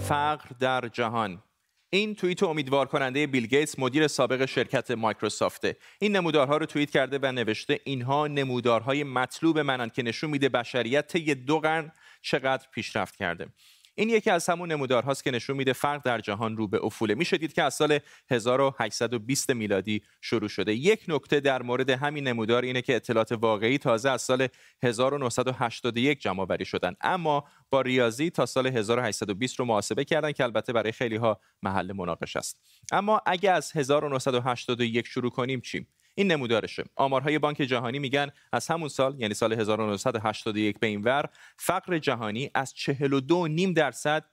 فقر 0.08 0.50
در 0.60 0.88
جهان. 0.88 1.44
این 1.90 2.16
توییت 2.16 2.44
امیدوار 2.44 2.86
کننده 2.86 3.28
بیل 3.28 3.48
گیتس 3.48 3.80
مدیر 3.80 4.08
سابق 4.08 4.46
شرکت 4.46 4.92
مایکروسافته. 4.92 5.78
این 6.00 6.16
نمودارها 6.16 6.58
رو 6.58 6.66
توییت 6.66 6.92
کرده 6.92 7.20
و 7.22 7.32
نوشته 7.32 7.80
اینها 7.84 8.28
نمودارهای 8.28 9.04
مطلوب 9.04 9.60
منن 9.60 9.90
که 9.90 10.04
نشون 10.04 10.30
میده 10.30 10.50
بشریت 10.50 11.08
طی 11.08 11.36
دو 11.36 11.60
قرن 11.60 11.92
چقدر 12.22 12.68
پیشرفت 12.72 13.16
کرده. 13.16 13.48
این 13.96 14.10
یکی 14.10 14.30
از 14.30 14.50
همون 14.50 14.72
نمودارهاست 14.72 15.24
که 15.24 15.32
نشون 15.32 15.58
میده 15.58 15.74
فرق 15.74 16.04
در 16.04 16.20
جهان 16.20 16.58
رو 16.58 16.68
به 16.68 16.86
افوله. 16.86 17.16
میشه 17.16 17.38
دید 17.38 17.54
که 17.54 17.64
از 17.64 17.74
سال 17.74 18.00
1820 18.32 19.52
میلادی 19.52 20.02
شروع 20.22 20.50
شده. 20.50 20.74
یک 20.74 21.06
نکته 21.08 21.40
در 21.40 21.62
مورد 21.62 21.90
همین 21.90 22.28
نمودار 22.28 22.64
اینه 22.64 22.82
که 22.82 22.96
اطلاعات 22.96 23.32
واقعی 23.32 23.78
تازه 23.78 24.10
از 24.10 24.22
سال 24.22 24.48
1981 24.84 26.20
جمع 26.20 26.42
آوری 26.42 26.66
شدن. 26.66 26.96
اما 27.02 27.44
با 27.70 27.82
ریاضی 27.82 28.30
تا 28.30 28.46
سال 28.46 28.68
1820 28.68 29.60
رو 29.60 29.66
محاسبه 29.66 30.06
کردن 30.06 30.32
که 30.32 30.44
البته 30.44 30.74
برای 30.74 30.92
خیلی 30.92 31.16
ها 31.16 31.40
محل 31.64 31.92
مناقشه 31.92 32.40
است. 32.40 32.60
اما 32.92 33.22
اگه 33.26 33.52
از 33.52 33.72
1981 33.76 35.08
شروع 35.08 35.32
کنیم 35.32 35.62
چی 35.62 35.88
این 36.16 36.32
نمودارشه. 36.32 36.84
آمارهای 36.96 37.40
بانک 37.40 37.58
جهانی 37.58 38.00
میگن 38.00 38.32
از 38.52 38.68
همون 38.68 38.90
سال 38.90 39.20
یعنی 39.20 39.34
سال 39.34 39.54
1981 39.54 40.80
به 40.80 40.88
این 40.88 41.02
ور 41.02 41.30
فقر 41.58 41.98
جهانی 41.98 42.52
از 42.54 42.74
42.5 42.78 43.74
درصد 43.76 44.26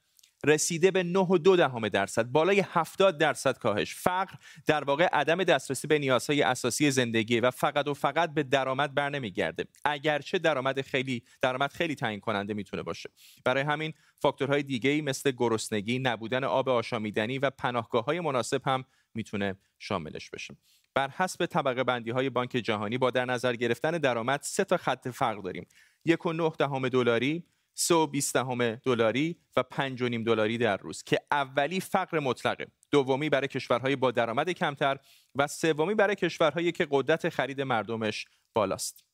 رسیده 0.44 0.90
به 0.90 1.02
9.2 1.02 1.56
دهم 1.56 1.88
درصد 1.88 2.24
بالای 2.24 2.64
70 2.66 3.18
درصد 3.18 3.58
کاهش. 3.58 3.94
فقر 3.94 4.34
در 4.66 4.84
واقع 4.84 5.06
عدم 5.12 5.44
دسترسی 5.44 5.86
به 5.86 5.98
نیازهای 5.98 6.42
اساسی 6.42 6.90
زندگی 6.90 7.40
و 7.40 7.50
فقط 7.50 7.88
و 7.88 7.94
فقط 7.94 8.34
به 8.34 8.42
درآمد 8.42 8.94
بر 8.94 9.10
نمیگرده. 9.10 9.64
اگرچه 9.84 10.38
درآمد 10.38 10.80
خیلی 10.80 11.22
درآمد 11.42 11.72
خیلی 11.72 11.94
تعیین 11.94 12.20
کننده 12.20 12.54
می‌تونه 12.54 12.82
باشه. 12.82 13.10
برای 13.44 13.62
همین 13.62 13.92
فاکتورهای 14.18 14.62
دیگه 14.62 15.02
مثل 15.02 15.30
گرسنگی 15.30 15.98
نبودن 15.98 16.44
آب 16.44 16.68
آشامیدنی 16.68 17.38
و 17.38 17.50
پناهگاه 17.50 18.04
های 18.04 18.20
مناسب 18.20 18.62
هم 18.68 18.84
می‌تونه 19.14 19.54
شاملش 19.78 20.30
بشه. 20.30 20.56
بر 20.98 21.10
حسب 21.10 21.46
طبقه 21.46 21.84
بندی 21.84 22.10
های 22.10 22.30
بانک 22.30 22.50
جهانی 22.50 22.98
با 22.98 23.10
در 23.10 23.24
نظر 23.24 23.52
گرفتن 23.56 23.90
درآمد 23.90 24.40
سه 24.42 24.64
تا 24.64 24.76
خط 24.76 25.08
فرق 25.08 25.42
داریم. 25.42 25.66
یک 26.04 26.26
و 26.26 26.32
نه 26.32 26.52
دهم 26.58 26.88
دلاری 26.88 27.44
سه 27.74 27.94
و 27.94 28.06
بیست 28.06 28.34
دهم 28.34 28.74
دلاری 28.74 29.36
و 29.56 29.62
پنج 29.62 30.02
و 30.02 30.08
نیم 30.08 30.24
دلاری 30.24 30.58
در 30.58 30.76
روز 30.76 31.02
که 31.02 31.20
اولی 31.30 31.80
فقر 31.80 32.18
مطلقه 32.18 32.66
دومی 32.90 33.28
برای 33.28 33.48
کشورهای 33.48 33.96
با 33.96 34.10
درآمد 34.10 34.50
کمتر 34.50 34.98
و 35.34 35.46
سومی 35.46 35.94
برای 35.94 36.14
کشورهایی 36.14 36.72
که 36.72 36.86
قدرت 36.90 37.28
خرید 37.28 37.60
مردمش 37.60 38.26
بالاست. 38.54 39.04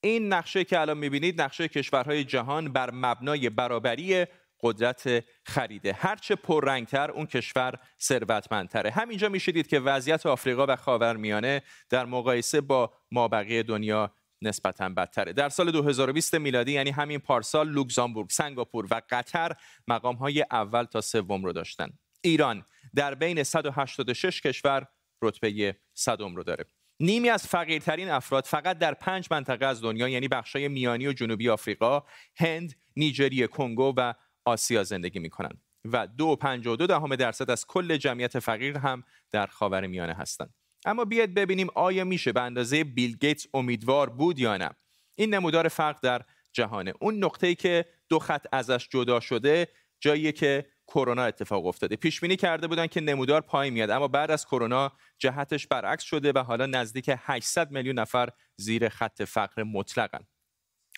این 0.00 0.32
نقشه 0.32 0.64
که 0.64 0.80
الان 0.80 0.98
می‌بینید 0.98 1.40
نقشه 1.40 1.68
کشورهای 1.68 2.24
جهان 2.24 2.72
بر 2.72 2.90
مبنای 2.90 3.50
برابری 3.50 4.26
قدرت 4.60 5.24
خریده. 5.44 5.92
هرچه 5.92 6.34
پررنگتر 6.34 7.10
اون 7.10 7.26
کشور 7.26 7.74
ثروتمندتره. 8.00 8.90
همینجا 8.90 9.28
می‌شدید 9.28 9.66
که 9.66 9.80
وضعیت 9.80 10.26
آفریقا 10.26 10.66
و 10.68 10.76
خاورمیانه 10.76 11.62
در 11.90 12.04
مقایسه 12.04 12.60
با 12.60 12.92
مابقی 13.10 13.62
دنیا 13.62 14.12
نسبتا 14.42 14.88
بدتره. 14.88 15.32
در 15.32 15.48
سال 15.48 15.70
2020 15.70 16.34
میلادی 16.34 16.72
یعنی 16.72 16.90
همین 16.90 17.18
پارسال 17.18 17.68
لوکزامبورگ 17.68 18.30
سنگاپور 18.30 18.86
و 18.90 19.02
قطر 19.10 19.52
مقام 19.88 20.16
های 20.16 20.44
اول 20.50 20.84
تا 20.84 21.00
سوم 21.00 21.44
رو 21.44 21.52
داشتن. 21.52 21.88
ایران 22.20 22.64
در 22.94 23.14
بین 23.14 23.42
186 23.42 24.40
کشور 24.40 24.86
رتبه 25.22 25.76
صدم 25.94 26.36
رو 26.36 26.42
داره. 26.42 26.64
نیمی 27.00 27.30
از 27.30 27.46
فقیرترین 27.46 28.08
افراد 28.08 28.44
فقط 28.44 28.78
در 28.78 28.94
پنج 28.94 29.28
منطقه 29.30 29.66
از 29.66 29.82
دنیا 29.82 30.08
یعنی 30.08 30.28
بخشای 30.28 30.68
میانی 30.68 31.06
و 31.06 31.12
جنوبی 31.12 31.48
آفریقا، 31.48 32.02
هند، 32.36 32.74
نیجریه، 32.96 33.46
کنگو 33.46 33.94
و 33.96 34.14
آسیا 34.44 34.84
زندگی 34.84 35.18
می 35.18 35.30
کنند 35.30 35.62
و 35.84 36.06
دو 36.06 36.36
دو 36.62 36.86
دهم 36.86 37.16
درصد 37.16 37.50
از 37.50 37.66
کل 37.66 37.96
جمعیت 37.96 38.38
فقیر 38.38 38.78
هم 38.78 39.04
در 39.30 39.46
خاور 39.46 39.86
میانه 39.86 40.14
هستند. 40.14 40.54
اما 40.84 41.04
بیاید 41.04 41.34
ببینیم 41.34 41.68
آیا 41.74 42.04
میشه 42.04 42.32
به 42.32 42.42
اندازه 42.42 42.84
بیل 42.84 43.16
گیتس 43.16 43.46
امیدوار 43.54 44.10
بود 44.10 44.38
یا 44.38 44.56
نه 44.56 44.70
این 45.14 45.34
نمودار 45.34 45.68
فرق 45.68 46.00
در 46.02 46.24
جهانه 46.52 46.92
اون 47.00 47.24
نقطه‌ای 47.24 47.54
که 47.54 47.84
دو 48.08 48.18
خط 48.18 48.46
ازش 48.52 48.88
جدا 48.88 49.20
شده 49.20 49.68
جایی 50.00 50.32
که 50.32 50.66
کرونا 50.88 51.24
اتفاق 51.24 51.66
افتاده. 51.66 51.96
پیش 51.96 52.20
بینی 52.20 52.36
کرده 52.36 52.66
بودن 52.66 52.86
که 52.86 53.00
نمودار 53.00 53.40
پایین 53.40 53.74
میاد 53.74 53.90
اما 53.90 54.08
بعد 54.08 54.30
از 54.30 54.46
کرونا 54.46 54.92
جهتش 55.18 55.66
برعکس 55.66 56.02
شده 56.02 56.32
و 56.32 56.38
حالا 56.38 56.66
نزدیک 56.66 57.10
800 57.18 57.70
میلیون 57.70 57.98
نفر 57.98 58.28
زیر 58.56 58.88
خط 58.88 59.22
فقر 59.22 59.62
مطلقن. 59.62 60.26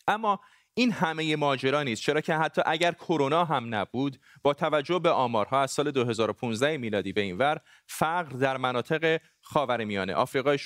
اما 0.09 0.41
این 0.75 0.93
همه 0.93 1.37
ماجرا 1.37 1.83
نیست 1.83 2.03
چرا 2.03 2.21
که 2.21 2.35
حتی 2.35 2.63
اگر 2.67 2.93
کرونا 2.93 3.45
هم 3.45 3.75
نبود 3.75 4.21
با 4.43 4.55
توجه 4.55 4.99
به 4.99 5.11
آمارها 5.11 5.61
از 5.63 5.71
سال 5.71 5.91
2015 5.91 6.77
میلادی 6.77 7.13
به 7.13 7.21
اینور 7.21 7.61
فقر 7.87 8.37
در 8.37 8.57
مناطق 8.57 9.21
خاورمیانه 9.41 10.15
آفریقای 10.15 10.59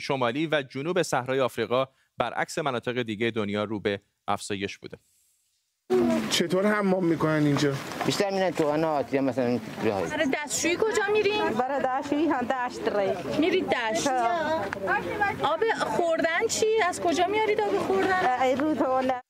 شمالی 0.00 0.46
و 0.46 0.62
جنوب 0.62 1.02
صحرای 1.02 1.40
آفریقا 1.40 1.86
برعکس 2.18 2.58
مناطق 2.58 3.02
دیگه 3.02 3.30
دنیا 3.30 3.64
رو 3.64 3.80
به 3.80 4.00
افزایش 4.28 4.78
بوده. 4.78 4.98
چطور 6.30 6.66
حمام 6.66 7.04
می‌کنن 7.04 7.46
اینجا؟ 7.46 7.72
بیشتر 8.06 8.30
میرن 8.30 8.50
تو 8.50 8.86
آتیا 8.86 9.20
مثلا 9.20 9.58
برای 9.84 10.28
دستشویی 10.32 10.76
کجا 10.76 11.02
میرین 11.12 11.48
برای 11.48 11.82
دستشویی 11.84 12.28
هم 12.28 12.46
دشت 12.46 12.88
ری. 12.88 13.38
میرید 13.40 13.68
دشت. 13.68 14.08
آب 15.42 15.64
خوردن 15.78 16.46
چی؟ 16.48 16.66
از 16.88 17.00
کجا 17.00 17.26
میارید 17.26 17.60
آب 17.60 17.78
خوردن؟ 17.78 19.20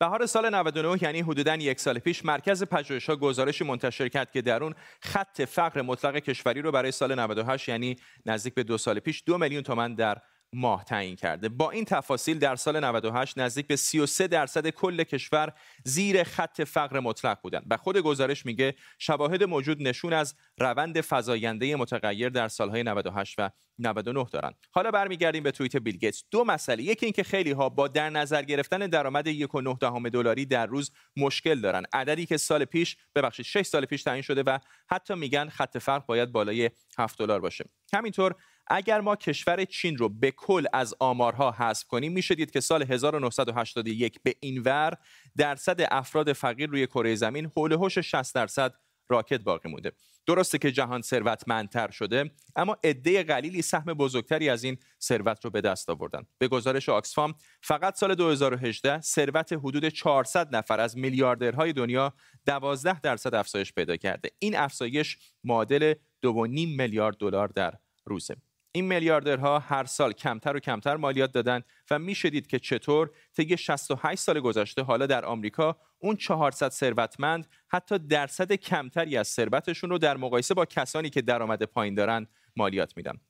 بهار 0.00 0.26
سال 0.26 0.54
99 0.54 1.02
یعنی 1.02 1.20
حدوداً 1.20 1.54
یک 1.54 1.80
سال 1.80 1.98
پیش 1.98 2.24
مرکز 2.24 2.64
پژوهش‌ها 2.64 3.16
گزارشی 3.16 3.64
منتشر 3.64 4.08
کرد 4.08 4.30
که 4.30 4.42
در 4.42 4.62
اون 4.62 4.74
خط 5.02 5.42
فقر 5.42 5.82
مطلق 5.82 6.16
کشوری 6.16 6.62
رو 6.62 6.72
برای 6.72 6.92
سال 6.92 7.14
98 7.20 7.68
یعنی 7.68 7.96
نزدیک 8.26 8.54
به 8.54 8.62
دو 8.62 8.78
سال 8.78 8.98
پیش 8.98 9.22
دو 9.26 9.38
میلیون 9.38 9.62
تومن 9.62 9.94
در 9.94 10.18
ماه 10.52 10.84
تعیین 10.84 11.16
کرده. 11.16 11.48
با 11.48 11.70
این 11.70 11.84
تفاصیل 11.84 12.38
در 12.38 12.56
سال 12.56 12.84
98 12.84 13.38
نزدیک 13.38 13.66
به 13.66 13.76
33 13.76 14.26
درصد 14.26 14.68
کل 14.68 15.04
کشور 15.04 15.52
زیر 15.84 16.22
خط 16.22 16.62
فقر 16.62 17.00
مطلق 17.00 17.38
بودند 17.42 17.66
و 17.70 17.76
خود 17.76 17.98
گزارش 17.98 18.46
میگه 18.46 18.74
شواهد 18.98 19.44
موجود 19.44 19.82
نشون 19.82 20.12
از 20.12 20.34
روند 20.58 21.00
فزاینده 21.00 21.76
متغیر 21.76 22.28
در 22.28 22.48
سالهای 22.48 22.82
98 22.82 23.34
و 23.38 23.50
99 23.78 24.26
دارن 24.32 24.52
حالا 24.70 24.90
برمیگردیم 24.90 25.42
به 25.42 25.50
توییت 25.50 25.76
بیل 25.76 25.96
گیتس. 25.96 26.24
دو 26.30 26.44
مسئله 26.44 26.82
یکی 26.82 27.06
اینکه 27.06 27.22
خیلی 27.22 27.50
ها 27.50 27.68
با 27.68 27.88
در 27.88 28.10
نظر 28.10 28.42
گرفتن 28.42 28.78
درآمد 28.78 29.32
1.9 29.32 29.78
دهم 29.80 30.08
دلاری 30.08 30.46
در 30.46 30.66
روز 30.66 30.90
مشکل 31.16 31.60
دارن 31.60 31.82
عددی 31.92 32.26
که 32.26 32.36
سال 32.36 32.64
پیش 32.64 32.96
ببخشید 33.14 33.46
6 33.46 33.62
سال 33.62 33.84
پیش 33.84 34.02
تعیین 34.02 34.22
شده 34.22 34.42
و 34.42 34.58
حتی 34.90 35.14
میگن 35.14 35.48
خط 35.48 35.78
فقر 35.78 36.04
باید 36.06 36.32
بالای 36.32 36.70
7 36.98 37.18
دلار 37.18 37.40
باشه. 37.40 37.64
همینطور 37.92 38.34
اگر 38.70 39.00
ما 39.00 39.16
کشور 39.16 39.64
چین 39.64 39.96
رو 39.96 40.08
به 40.08 40.30
کل 40.30 40.66
از 40.72 40.94
آمارها 41.00 41.50
حذف 41.50 41.86
کنیم 41.86 42.12
میشه 42.12 42.34
دید 42.34 42.50
که 42.50 42.60
سال 42.60 42.82
1981 42.82 44.20
به 44.22 44.34
این 44.40 44.62
ور 44.62 44.96
درصد 45.36 45.88
افراد 45.90 46.32
فقیر 46.32 46.70
روی 46.70 46.86
کره 46.86 47.14
زمین 47.14 47.50
حول 47.56 47.72
هوش 47.72 47.98
60 47.98 48.34
درصد 48.34 48.74
راکت 49.08 49.40
باقی 49.40 49.68
مونده. 49.68 49.92
درسته 50.26 50.58
که 50.58 50.72
جهان 50.72 51.02
ثروتمندتر 51.02 51.90
شده 51.90 52.30
اما 52.56 52.76
عده 52.84 53.22
قلیلی 53.22 53.62
سهم 53.62 53.94
بزرگتری 53.94 54.48
از 54.48 54.64
این 54.64 54.76
ثروت 55.00 55.44
رو 55.44 55.50
به 55.50 55.60
دست 55.60 55.90
آوردن. 55.90 56.22
به 56.38 56.48
گزارش 56.48 56.88
آکسفام 56.88 57.34
فقط 57.62 57.96
سال 57.96 58.14
2018 58.14 59.00
ثروت 59.00 59.52
حدود 59.52 59.88
400 59.88 60.56
نفر 60.56 60.80
از 60.80 60.98
میلیاردرهای 60.98 61.72
دنیا 61.72 62.14
12 62.46 63.00
درصد 63.00 63.34
افزایش 63.34 63.72
پیدا 63.72 63.96
کرده. 63.96 64.30
این 64.38 64.56
افزایش 64.56 65.18
معادل 65.44 65.94
2.5 66.26 66.34
میلیارد 66.54 67.16
دلار 67.16 67.48
در 67.48 67.74
روزه. 68.04 68.36
این 68.72 68.84
میلیاردرها 68.84 69.58
هر 69.58 69.84
سال 69.84 70.12
کمتر 70.12 70.56
و 70.56 70.60
کمتر 70.60 70.96
مالیات 70.96 71.32
دادن 71.32 71.62
و 71.90 71.98
می‌شدید 71.98 72.46
که 72.46 72.58
چطور 72.58 73.10
طی 73.36 73.56
68 73.56 74.20
سال 74.20 74.40
گذشته 74.40 74.82
حالا 74.82 75.06
در 75.06 75.24
آمریکا 75.24 75.76
اون 75.98 76.16
400 76.16 76.68
ثروتمند 76.68 77.48
حتی 77.68 77.98
درصد 77.98 78.52
کمتری 78.52 79.16
از 79.16 79.28
ثروتشون 79.28 79.90
رو 79.90 79.98
در 79.98 80.16
مقایسه 80.16 80.54
با 80.54 80.64
کسانی 80.64 81.10
که 81.10 81.22
درآمد 81.22 81.62
پایین 81.62 81.94
دارن 81.94 82.26
مالیات 82.56 82.96
میدن. 82.96 83.20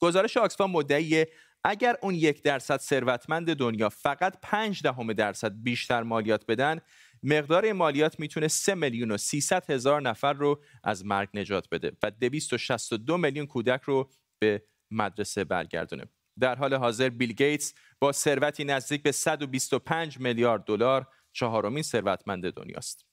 گزارش 0.00 0.36
آکسفام 0.36 0.70
مدعی 0.70 1.24
اگر 1.64 1.96
اون 2.02 2.14
یک 2.14 2.42
درصد 2.42 2.80
ثروتمند 2.80 3.54
دنیا 3.54 3.88
فقط 3.88 4.38
5 4.42 4.82
دهم 4.82 5.12
درصد 5.12 5.52
بیشتر 5.62 6.02
مالیات 6.02 6.46
بدن 6.46 6.80
مقدار 7.22 7.72
مالیات 7.72 8.20
می‌تونه 8.20 8.48
3 8.48 8.74
میلیون 8.74 9.10
و 9.10 9.16
300 9.16 9.70
هزار 9.70 10.02
نفر 10.02 10.32
رو 10.32 10.62
از 10.84 11.06
مرگ 11.06 11.28
نجات 11.34 11.68
بده 11.70 11.92
و 12.02 12.10
262 12.10 13.16
میلیون 13.16 13.46
کودک 13.46 13.82
رو 13.82 14.10
به 14.38 14.62
مدرسه 14.90 15.44
برگردونه. 15.44 16.04
در 16.40 16.54
حال 16.54 16.74
حاضر 16.74 17.08
بیل 17.08 17.32
گیتس 17.32 17.74
با 18.00 18.12
ثروتی 18.12 18.64
نزدیک 18.64 19.02
به 19.02 19.12
125 19.12 20.20
میلیارد 20.20 20.64
دلار 20.64 21.06
چهارمین 21.32 21.82
ثروتمند 21.82 22.50
دنیاست. 22.50 23.04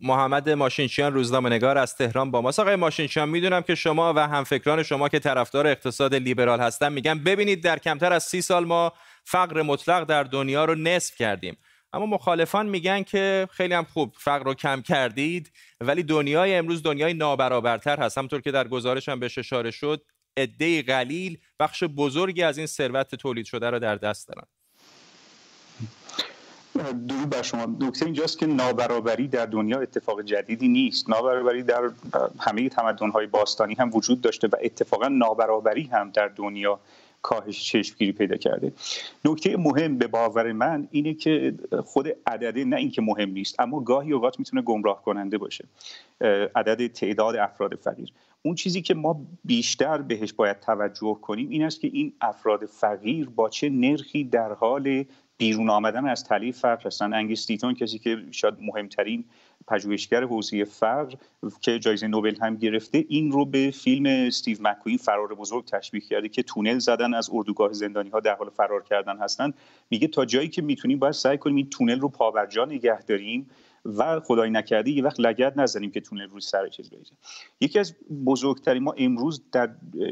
محمد 0.00 0.50
ماشینچیان 0.50 1.14
روزنامه 1.14 1.50
نگار 1.50 1.78
از 1.78 1.94
تهران 1.96 2.30
با 2.30 2.40
ماست. 2.40 2.60
آقای 2.60 2.76
ماشینچیان 2.76 3.28
می‌دونم 3.28 3.62
که 3.62 3.74
شما 3.74 4.12
و 4.16 4.18
همفکران 4.18 4.82
شما 4.82 5.08
که 5.08 5.18
طرفدار 5.18 5.66
اقتصاد 5.66 6.14
لیبرال 6.14 6.60
هستن 6.60 6.92
میگن 6.92 7.18
ببینید 7.18 7.62
در 7.62 7.78
کمتر 7.78 8.12
از 8.12 8.24
سی 8.24 8.42
سال 8.42 8.64
ما 8.64 8.92
فقر 9.24 9.62
مطلق 9.62 10.04
در 10.04 10.22
دنیا 10.22 10.64
رو 10.64 10.74
نصف 10.74 11.16
کردیم. 11.16 11.56
اما 11.96 12.06
مخالفان 12.06 12.66
میگن 12.68 13.02
که 13.02 13.48
خیلی 13.50 13.74
هم 13.74 13.84
خوب 13.84 14.12
فقر 14.18 14.44
رو 14.44 14.54
کم 14.54 14.82
کردید 14.82 15.52
ولی 15.80 16.02
دنیای 16.02 16.54
امروز 16.54 16.82
دنیای 16.82 17.14
نابرابرتر 17.14 18.00
هست. 18.00 18.18
همونطور 18.18 18.40
که 18.40 18.50
در 18.50 18.68
گزارش 18.68 19.08
هم 19.08 19.20
بهش 19.20 19.38
اشاره 19.38 19.70
شد 19.70 20.02
عده 20.36 20.82
قلیل 20.82 21.38
بخش 21.60 21.84
بزرگی 21.84 22.42
از 22.42 22.58
این 22.58 22.66
ثروت 22.66 23.14
تولید 23.14 23.46
شده 23.46 23.70
را 23.70 23.78
در 23.78 23.96
دست 23.96 24.28
دارن. 24.28 24.46
درود 27.08 27.30
بر 27.30 27.42
شما. 27.42 27.76
نکته 27.80 28.04
اینجاست 28.04 28.38
که 28.38 28.46
نابرابری 28.46 29.28
در 29.28 29.46
دنیا 29.46 29.80
اتفاق 29.80 30.22
جدیدی 30.22 30.68
نیست. 30.68 31.10
نابرابری 31.10 31.62
در 31.62 31.90
همه 32.40 32.68
تمدن‌های 32.68 33.26
باستانی 33.26 33.74
هم 33.74 33.90
وجود 33.94 34.20
داشته 34.20 34.48
و 34.48 34.56
اتفاقا 34.62 35.08
نابرابری 35.08 35.82
هم 35.82 36.10
در 36.10 36.28
دنیا 36.28 36.80
کاهش 37.26 37.64
چشمگیری 37.64 38.12
پیدا 38.12 38.36
کرده. 38.36 38.72
نکته 39.24 39.56
مهم 39.56 39.98
به 39.98 40.06
باور 40.06 40.52
من 40.52 40.88
اینه 40.90 41.14
که 41.14 41.54
خود 41.84 42.08
عدده 42.26 42.64
نه 42.64 42.76
اینکه 42.76 43.02
مهم 43.02 43.30
نیست 43.30 43.60
اما 43.60 43.80
گاهی 43.80 44.12
اوقات 44.12 44.38
می‌تونه 44.38 44.62
گمراه 44.62 45.02
کننده 45.02 45.38
باشه 45.38 45.64
عدد 46.56 46.86
تعداد 46.86 47.36
افراد 47.36 47.74
فقیر. 47.74 48.12
اون 48.42 48.54
چیزی 48.54 48.82
که 48.82 48.94
ما 48.94 49.26
بیشتر 49.44 50.02
بهش 50.02 50.32
باید 50.32 50.60
توجه 50.60 51.18
کنیم 51.22 51.50
این 51.50 51.62
است 51.62 51.80
که 51.80 51.90
این 51.92 52.12
افراد 52.20 52.66
فقیر 52.66 53.28
با 53.28 53.48
چه 53.48 53.68
نرخی 53.68 54.24
در 54.24 54.52
حال 54.52 55.04
بیرون 55.38 55.70
آمدن 55.70 56.06
از 56.06 56.24
تله 56.24 56.52
فقر 56.52 56.86
هستن 56.86 57.14
انگستیتون 57.14 57.74
کسی 57.74 57.98
که 57.98 58.16
شاید 58.30 58.54
مهمترین 58.60 59.24
پژوهشگر 59.68 60.24
حوزه 60.24 60.64
فقر 60.64 61.14
که 61.60 61.78
جایزه 61.78 62.06
نوبل 62.06 62.36
هم 62.40 62.56
گرفته 62.56 63.04
این 63.08 63.32
رو 63.32 63.44
به 63.44 63.70
فیلم 63.70 64.06
استیو 64.06 64.58
مکوین 64.60 64.96
فرار 64.96 65.34
بزرگ 65.34 65.64
تشبیه 65.64 66.00
کرده 66.00 66.28
که 66.28 66.42
تونل 66.42 66.78
زدن 66.78 67.14
از 67.14 67.30
اردوگاه 67.32 67.72
زندانی 67.72 68.10
ها 68.10 68.20
در 68.20 68.34
حال 68.34 68.50
فرار 68.50 68.82
کردن 68.82 69.18
هستن 69.18 69.52
میگه 69.90 70.08
تا 70.08 70.24
جایی 70.24 70.48
که 70.48 70.62
می‌تونیم 70.62 70.98
باید 70.98 71.14
سعی 71.14 71.38
کنیم 71.38 71.56
این 71.56 71.70
تونل 71.70 72.00
رو 72.00 72.08
پاورجا 72.08 72.64
نگه 72.64 73.02
داریم 73.02 73.50
و 73.84 74.20
خدای 74.20 74.50
نکرده 74.50 74.90
یه 74.90 75.02
وقت 75.02 75.20
لگد 75.20 75.60
نزنیم 75.60 75.90
که 75.90 76.00
تونل 76.00 76.28
روی 76.28 76.40
سر 76.40 76.68
چیز 76.68 76.90
بریزه. 76.90 77.12
یکی 77.60 77.78
از 77.78 77.94
بزرگترین 78.26 78.82
ما 78.82 78.94
امروز 78.98 79.42
در 79.52 79.70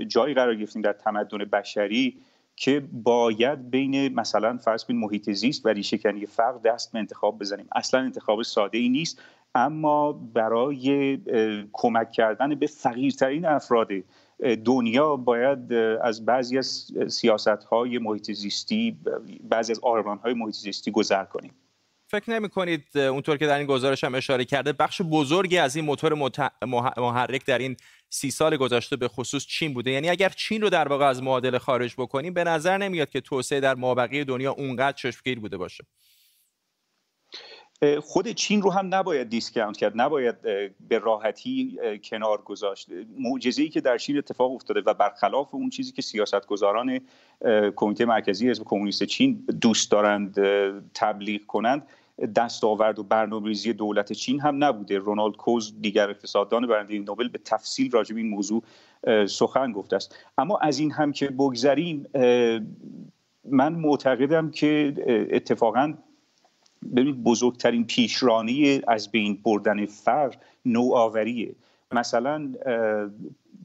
جایی 0.09 0.35
قرار 0.35 0.55
گرفتیم 0.55 0.83
در 0.83 0.93
تمدن 0.93 1.39
بشری 1.39 2.19
که 2.57 2.89
باید 2.93 3.71
بین 3.71 4.15
مثلا 4.15 4.57
فرض 4.57 4.85
کنید 4.85 5.01
محیط 5.01 5.31
زیست 5.31 5.67
و 5.67 5.69
ریشهکنی 5.69 6.27
فرق 6.27 6.63
دست 6.63 6.93
به 6.93 6.99
انتخاب 6.99 7.39
بزنیم. 7.39 7.67
اصلا 7.77 8.01
انتخاب 8.01 8.43
ساده 8.43 8.79
ای 8.79 8.89
نیست. 8.89 9.23
اما 9.55 10.13
برای 10.13 11.19
کمک 11.73 12.13
کردن 12.13 12.55
به 12.55 12.67
فقیرترین 12.67 13.45
افراد 13.45 13.89
دنیا 14.65 15.17
باید 15.17 15.73
از 16.03 16.25
بعضی 16.25 16.59
از 16.59 16.93
سیاست 17.09 17.49
های 17.49 17.99
محیط 17.99 18.33
زیستی 18.33 18.99
بعضی 19.43 19.73
از 19.73 19.81
آرمان 19.83 20.19
های 20.19 20.35
محیط 20.35 20.55
زیستی 20.55 20.91
گذر 20.91 21.25
کنیم. 21.25 21.55
فکر 22.07 22.31
نمی 22.31 22.49
کنید 22.49 22.99
اونطور 22.99 23.37
که 23.37 23.47
در 23.47 23.59
این 23.59 23.67
گزارش 23.67 24.05
هم 24.05 24.15
اشاره 24.15 24.45
کرده 24.45 24.73
بخش 24.73 25.03
بزرگی 25.03 25.59
از 25.59 25.77
این 25.77 25.85
موتور 25.85 26.31
محرک 26.97 27.47
در 27.47 27.59
این 27.59 27.77
سی 28.11 28.31
سال 28.31 28.57
گذشته 28.57 28.97
به 28.97 29.09
خصوص 29.09 29.47
چین 29.47 29.75
بوده؟ 29.75 29.91
یعنی 29.91 30.09
اگر 30.11 30.29
چین 30.29 30.63
رو 30.63 30.71
در 30.71 30.89
واقع 30.89 31.05
از 31.05 31.23
معادله 31.23 31.59
خارج 31.59 31.95
بکنیم 31.99 32.35
به 32.35 32.45
نظر 32.45 32.79
نمیاد 32.79 33.11
که 33.11 33.21
توسعه 33.21 33.61
در 33.61 33.75
مابقی 33.75 34.25
دنیا 34.25 34.53
اونقدر 34.53 34.97
چشمگیر 34.97 35.41
بوده 35.41 35.57
باشه. 35.57 35.85
خود 38.03 38.29
چین 38.29 38.63
رو 38.63 38.71
هم 38.71 38.95
نباید 38.95 39.29
discount 39.29 39.77
کرد 39.77 39.93
نباید 39.97 40.43
به 40.89 40.99
راحتی 40.99 41.79
کنار 42.05 42.43
گذاشت. 42.43 42.89
معجزه‌ای 43.19 43.69
که 43.69 43.81
در 43.81 43.99
چین 43.99 44.19
اتفاق 44.19 44.53
افتاده 44.53 44.83
و 44.87 44.95
برخلاف 44.95 45.55
اون 45.55 45.71
چیزی 45.71 45.93
که 45.93 46.03
سیاستگذاران 46.03 47.01
کمیته 47.77 48.05
مرکزی 48.05 48.51
حزب 48.51 48.65
کمونیست 48.65 49.05
چین 49.05 49.45
دوست 49.61 49.91
دارند 49.91 50.41
تبلیغ 50.95 51.47
کنند 51.47 51.87
دستاورد 52.37 52.99
و 52.99 53.03
برنامه‌ریزی 53.03 53.73
دولت 53.73 54.13
چین 54.13 54.41
هم 54.41 54.65
نبوده. 54.65 54.99
رونالد 54.99 55.37
کوز 55.37 55.81
دیگر 55.81 56.11
اقتصاددان 56.11 56.67
برنده 56.67 56.99
نوبل 56.99 57.29
به 57.29 57.39
تفصیل 57.45 57.91
راجع 57.91 58.15
به 58.15 58.21
این 58.21 58.31
موضوع 58.31 58.63
سخن 59.27 59.73
گفته 59.73 59.97
است. 59.97 60.17
اما 60.39 60.59
از 60.59 60.79
این 60.79 60.93
هم 60.93 61.13
که 61.13 61.27
بگذریم 61.29 62.07
من 63.45 63.73
معتقدم 63.73 64.51
که 64.51 64.95
اتفاقا 65.31 65.95
ببینید 66.93 67.23
بزرگترین 67.23 67.87
پیشرانی 67.87 68.81
از 68.89 69.11
بین 69.11 69.39
بردن 69.45 69.87
فقر 69.87 70.37
نوآوریه 70.65 71.55
مثلا 71.93 72.53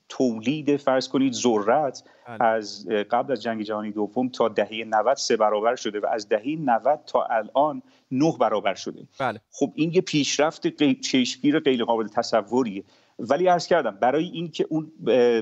تولید 0.09 0.77
فرض 0.77 1.07
کنید 1.07 1.33
ذرت 1.33 2.03
بله. 2.27 2.43
از 2.43 2.87
قبل 3.11 3.31
از 3.31 3.41
جنگ 3.41 3.61
جهانی 3.61 3.91
دوم 3.91 4.29
تا 4.29 4.47
دهه 4.47 4.83
90 4.87 5.17
سه 5.17 5.37
برابر 5.37 5.75
شده 5.75 5.99
و 5.99 6.05
از 6.05 6.29
دهه 6.29 6.55
90 6.59 6.99
تا 7.05 7.23
الان 7.23 7.81
نه 8.11 8.37
برابر 8.39 8.75
شده 8.75 9.07
بله. 9.19 9.41
خب 9.51 9.71
این 9.75 9.91
یه 9.93 10.01
پیشرفت 10.01 10.67
چشمگیر 11.01 11.59
غیر 11.59 11.83
قابل 11.83 12.07
تصوریه 12.07 12.83
ولی 13.19 13.47
عرض 13.47 13.67
کردم 13.67 13.91
برای 13.91 14.25
اینکه 14.25 14.67
اون 14.69 14.91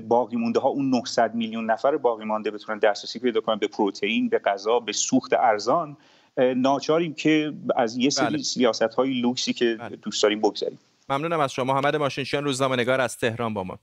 باقی 0.08 0.36
مونده 0.36 0.60
ها 0.60 0.70
اون 0.70 0.90
900 0.90 1.36
میلیون 1.36 1.72
نفر 1.72 1.98
باقی 1.98 2.26
مانده 2.26 2.52
بتونن 2.52 2.80
دسترسی 2.80 3.20
پیدا 3.20 3.42
کنن 3.42 3.60
به 3.60 3.68
پروتئین 3.68 4.30
به 4.30 4.40
غذا 4.40 4.80
به 4.80 4.92
سوخت 4.92 5.34
ارزان 5.34 5.98
ناچاریم 6.38 7.14
که 7.14 7.54
از 7.76 7.98
یه 7.98 8.10
سری 8.10 8.28
بله. 8.28 8.38
سیاست 8.38 8.82
های 8.82 9.22
لوکسی 9.22 9.54
که 9.54 9.78
بله. 9.80 9.96
دوست 9.96 10.24
داریم 10.24 10.40
بگذاریم. 10.40 10.80
ممنونم 11.10 11.40
از 11.40 11.54
شما. 11.54 11.74
محمد 11.74 11.96
ماشینشیان 11.96 12.44
روزنامه‌نگار 12.44 13.02
از 13.02 13.18
تهران 13.18 13.54
با 13.54 13.64
ما. 13.64 13.80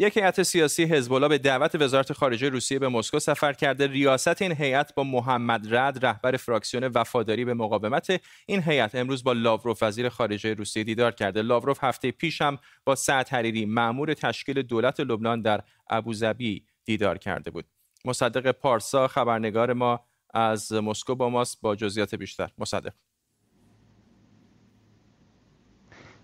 یک 0.00 0.16
هیئت 0.16 0.42
سیاسی 0.42 0.84
حزب 0.84 1.28
به 1.28 1.38
دعوت 1.38 1.74
وزارت 1.74 2.12
خارجه 2.12 2.48
روسیه 2.48 2.78
به 2.78 2.88
مسکو 2.88 3.18
سفر 3.18 3.52
کرده. 3.52 3.86
ریاست 3.86 4.42
این 4.42 4.52
هیئت 4.52 4.94
با 4.94 5.04
محمد 5.04 5.74
رد 5.74 6.06
رهبر 6.06 6.36
فراکسیون 6.36 6.84
وفاداری 6.84 7.44
به 7.44 7.54
مقاومت 7.54 8.20
این 8.46 8.62
هیئت 8.62 8.94
امروز 8.94 9.24
با 9.24 9.32
لاوروف 9.32 9.82
وزیر 9.82 10.08
خارجه 10.08 10.54
روسیه 10.54 10.84
دیدار 10.84 11.12
کرده. 11.12 11.42
لاوروف 11.42 11.84
هفته 11.84 12.10
پیش 12.10 12.42
هم 12.42 12.58
با 12.84 12.94
سعد 12.94 13.28
حریری 13.28 13.66
مأمور 13.66 14.14
تشکیل 14.14 14.62
دولت 14.62 15.00
لبنان 15.00 15.42
در 15.42 15.60
ابوظبی 15.90 16.64
دیدار 16.84 17.18
کرده 17.18 17.50
بود. 17.50 17.64
مصدق 18.04 18.50
پارسا 18.50 19.08
خبرنگار 19.08 19.72
ما 19.72 20.07
از 20.34 20.72
مسکو 20.72 21.14
با 21.14 21.28
ماست 21.28 21.60
با 21.60 21.76
جزئیات 21.76 22.14
بیشتر. 22.14 22.50
مصدق. 22.58 22.92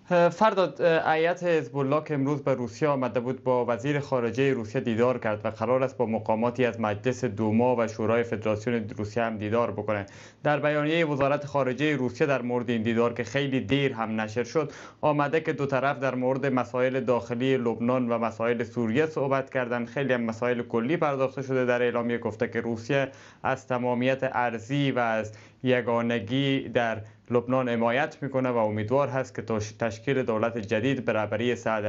فرداد 0.08 0.82
ایت 0.82 1.42
حزب 1.42 1.76
الله 1.76 2.04
که 2.04 2.14
امروز 2.14 2.42
به 2.42 2.54
روسیه 2.54 2.88
آمده 2.88 3.20
بود 3.20 3.44
با 3.44 3.64
وزیر 3.68 4.00
خارجه 4.00 4.52
روسیه 4.52 4.80
دیدار 4.80 5.18
کرد 5.18 5.40
و 5.44 5.48
قرار 5.48 5.82
است 5.82 5.96
با 5.96 6.06
مقاماتی 6.06 6.64
از 6.64 6.80
مجلس 6.80 7.24
دوما 7.24 7.76
و 7.76 7.88
شورای 7.88 8.22
فدراسیون 8.22 8.88
روسیه 8.96 9.22
هم 9.22 9.38
دیدار 9.38 9.70
بکنه 9.70 10.06
در 10.42 10.60
بیانیه 10.60 11.06
وزارت 11.06 11.46
خارجه 11.46 11.96
روسیه 11.96 12.26
در 12.26 12.42
مورد 12.42 12.70
این 12.70 12.82
دیدار 12.82 13.12
که 13.12 13.24
خیلی 13.24 13.60
دیر 13.60 13.92
هم 13.92 14.20
نشر 14.20 14.44
شد 14.44 14.72
آمده 15.00 15.40
که 15.40 15.52
دو 15.52 15.66
طرف 15.66 15.98
در 15.98 16.14
مورد 16.14 16.46
مسائل 16.46 17.00
داخلی 17.00 17.56
لبنان 17.56 18.08
و 18.08 18.18
مسائل 18.18 18.64
سوریه 18.64 19.06
صحبت 19.06 19.50
کردن 19.50 19.84
خیلی 19.84 20.12
هم 20.12 20.20
مسائل 20.20 20.62
کلی 20.62 20.96
پرداخته 20.96 21.42
شده 21.42 21.64
در 21.64 21.82
اعلامیه 21.82 22.18
گفته 22.18 22.48
که 22.48 22.60
روسیه 22.60 23.08
از 23.42 23.66
تمامیت 23.66 24.18
ارزی 24.22 24.90
و 24.90 24.98
از 24.98 25.32
یگانگی 25.64 26.68
در 26.68 27.00
لبنان 27.30 27.68
حمایت 27.68 28.16
می‌کنه 28.22 28.48
و 28.48 28.56
امیدوار 28.56 29.08
هست 29.08 29.34
که 29.34 29.42
تشکیل 29.78 30.22
دولت 30.22 30.58
جدید 30.58 31.04
به 31.04 31.12
رهبری 31.12 31.56
سعد 31.56 31.84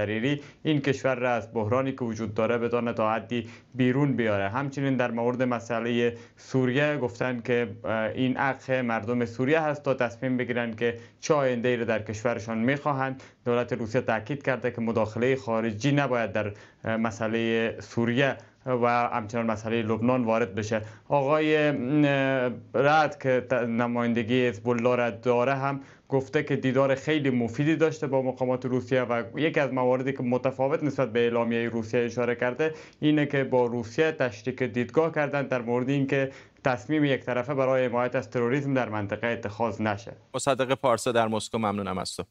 این 0.63 0.81
کشور 0.81 1.15
را 1.15 1.33
از 1.33 1.53
بحرانی 1.53 1.91
که 1.91 2.03
وجود 2.03 2.33
داره 2.33 2.57
بدانه 2.57 2.93
تا 2.93 3.13
حدی 3.13 3.49
بیرون 3.75 4.13
بیاره. 4.13 4.49
همچنین 4.49 4.97
در 4.97 5.11
مورد 5.11 5.43
مسئله 5.43 6.17
سوریه 6.37 6.97
گفتن 6.97 7.41
که 7.41 7.67
این 8.15 8.37
حق 8.37 8.71
مردم 8.71 9.25
سوریه 9.25 9.59
هست 9.59 9.83
تا 9.83 9.93
تصمیم 9.93 10.37
بگیرن 10.37 10.73
که 10.75 10.97
چه 11.19 11.33
آینده 11.33 11.75
را 11.75 11.83
در 11.83 12.01
کشورشان 12.01 12.57
می‌خواهند. 12.57 13.23
دولت 13.45 13.73
روسیه 13.73 14.01
تاکید 14.01 14.43
کرده 14.43 14.71
که 14.71 14.81
مداخله 14.81 15.35
خارجی 15.35 15.91
نباید 15.91 16.31
در 16.31 16.51
مسئله 16.97 17.75
سوریه 17.79 18.37
و 18.65 18.87
همچنان 18.87 19.45
مسئله 19.45 19.81
لبنان 19.81 20.23
وارد 20.23 20.55
بشه. 20.55 20.81
آقای 21.09 21.71
رد 22.73 23.19
که 23.19 23.47
نمایندگی 23.65 24.47
حزب 24.47 24.69
الله 24.69 24.95
را 24.95 25.09
داره 25.09 25.55
هم 25.55 25.81
گفته 26.09 26.43
که 26.43 26.55
دیدار 26.55 26.95
خیلی 26.95 27.29
مفیدی 27.29 27.75
داشته 27.75 28.07
با 28.07 28.21
مقامات 28.21 28.65
روسیه 28.65 29.01
و 29.01 29.23
یکی 29.35 29.59
از 29.59 29.73
مواردی 29.73 30.13
که 30.13 30.23
متفاوت 30.23 30.83
نسبت 30.83 31.11
به 31.11 31.19
اعلامیه 31.19 31.69
روسیه 31.69 31.99
اشاره 31.99 32.35
کرده 32.35 32.73
اینه 32.99 33.25
که 33.25 33.43
با 33.43 33.65
روسیه 33.65 34.11
تشریک 34.11 34.63
دیدگاه 34.63 35.11
کردن 35.11 35.47
در 35.47 35.61
مورد 35.61 35.89
اینکه 35.89 36.31
تصمیم 36.63 37.05
یک 37.05 37.21
طرفه 37.21 37.53
برای 37.53 37.85
حمایت 37.85 38.15
از 38.15 38.29
تروریسم 38.29 38.73
در 38.73 38.89
منطقه 38.89 39.27
اتخاذ 39.27 39.81
نشه. 39.81 40.13
مصدق 40.33 40.73
پارسا 40.73 41.11
در 41.11 41.27
مسکو 41.27 41.57
ممنونم 41.57 41.97
از 41.97 42.15
تو. 42.15 42.23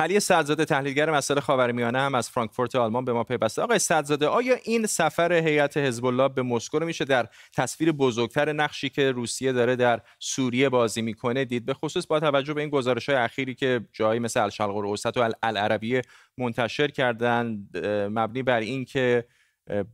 علی 0.00 0.20
صدزاده 0.20 0.64
تحلیلگر 0.64 1.10
مسائل 1.10 1.40
خاورمیانه 1.40 2.00
هم 2.00 2.14
از 2.14 2.30
فرانکفورت 2.30 2.74
آلمان 2.74 3.04
به 3.04 3.12
ما 3.12 3.24
پیوسته. 3.24 3.62
آقای 3.62 3.78
صدزاده 3.78 4.26
آیا 4.26 4.56
این 4.64 4.86
سفر 4.86 5.32
هیئت 5.32 5.76
حزب 5.76 6.04
الله 6.04 6.28
به 6.28 6.42
مسکو 6.42 6.78
رو 6.78 6.86
میشه 6.86 7.04
در 7.04 7.28
تصویر 7.56 7.92
بزرگتر 7.92 8.52
نقشی 8.52 8.88
که 8.88 9.10
روسیه 9.10 9.52
داره 9.52 9.76
در 9.76 10.00
سوریه 10.18 10.68
بازی 10.68 11.02
می‌کنه 11.02 11.44
دید؟ 11.44 11.66
به 11.66 11.74
خصوص 11.74 12.06
با 12.06 12.20
توجه 12.20 12.54
به 12.54 12.60
این 12.60 12.70
گزارش 12.70 13.08
های 13.08 13.18
اخیری 13.18 13.54
که 13.54 13.80
جایی 13.92 14.20
مثل 14.20 14.40
الشرق 14.42 14.76
الاوسط 14.76 15.16
و 15.16 15.30
العربیه 15.42 16.02
منتشر 16.38 16.88
کردن 16.88 17.68
مبنی 18.12 18.42
بر 18.42 18.60
اینکه 18.60 19.24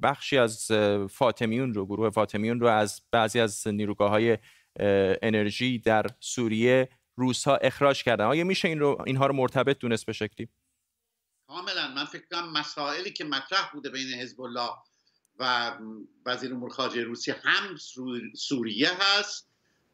بخشی 0.03 0.39
از 0.39 0.73
فاطمیون 1.11 1.75
رو 1.75 1.87
گروه 1.87 2.11
فاطمیون 2.11 2.61
رو 2.61 2.67
از 2.67 3.01
بعضی 3.11 3.41
از 3.41 3.69
نیروگاه 3.69 4.11
های 4.11 4.39
انرژی 5.23 5.79
در 5.79 6.07
سوریه 6.21 6.89
روس 7.17 7.45
ها 7.45 7.57
اخراج 7.57 8.03
کردن. 8.03 8.25
آیا 8.25 8.45
میشه 8.45 8.69
این 8.69 8.81
رو 8.81 9.03
اینها 9.07 9.27
رو 9.27 9.35
مرتبط 9.35 9.79
دونست 9.79 10.07
به 10.07 10.13
شکلی؟ 10.13 10.49
کاملا. 11.47 11.89
من 11.89 12.05
فکر 12.05 12.23
کنم 12.31 12.53
مسائلی 12.53 13.13
که 13.13 13.25
مطرح 13.25 13.71
بوده 13.73 13.91
بین 13.91 14.15
حزب 14.21 14.41
الله 14.41 14.71
و 15.39 15.73
وزیر 16.27 16.53
امور 16.53 16.71
خارجه 16.71 17.03
روسیه 17.03 17.37
هم 17.43 17.77
سوریه 18.35 18.91
هست 19.01 19.49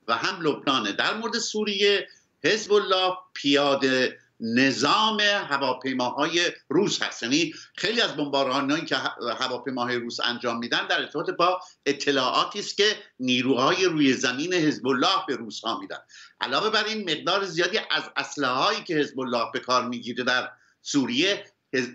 و 0.08 0.16
هم 0.16 0.42
لبنانه. 0.42 0.92
در 0.92 1.14
مورد 1.14 1.38
سوریه 1.38 2.08
حزب 2.44 2.72
الله 2.72 3.16
پیاده 3.34 4.18
نظام 4.40 5.20
هواپیماهای 5.20 6.40
روس 6.68 7.02
هست. 7.02 7.22
یعنی 7.22 7.52
خیلی 7.76 8.00
از 8.00 8.16
بمبارانهایی 8.16 8.84
که 8.84 8.96
هواپیماهای 9.40 9.96
روس 9.96 10.20
انجام 10.20 10.58
میدن 10.58 10.86
در 10.86 11.00
ارتباط 11.00 11.30
با 11.30 11.60
اطلاعاتی 11.86 12.58
است 12.58 12.76
که 12.76 12.96
نیروهای 13.20 13.84
روی 13.84 14.12
زمین 14.12 14.54
حزب 14.54 14.86
الله 14.86 15.26
به 15.28 15.36
روس 15.36 15.60
ها 15.60 15.80
میدن. 15.80 15.98
علاوه 16.40 16.70
بر 16.70 16.84
این 16.84 17.10
مقدار 17.10 17.44
زیادی 17.44 17.78
از 17.90 18.02
اسلحه 18.16 18.50
هایی 18.50 18.84
که 18.84 18.94
حزب 18.94 19.20
الله 19.20 19.44
به 19.52 19.60
کار 19.60 19.88
می‌گیره 19.88 20.24
در 20.24 20.50
سوریه 20.82 21.44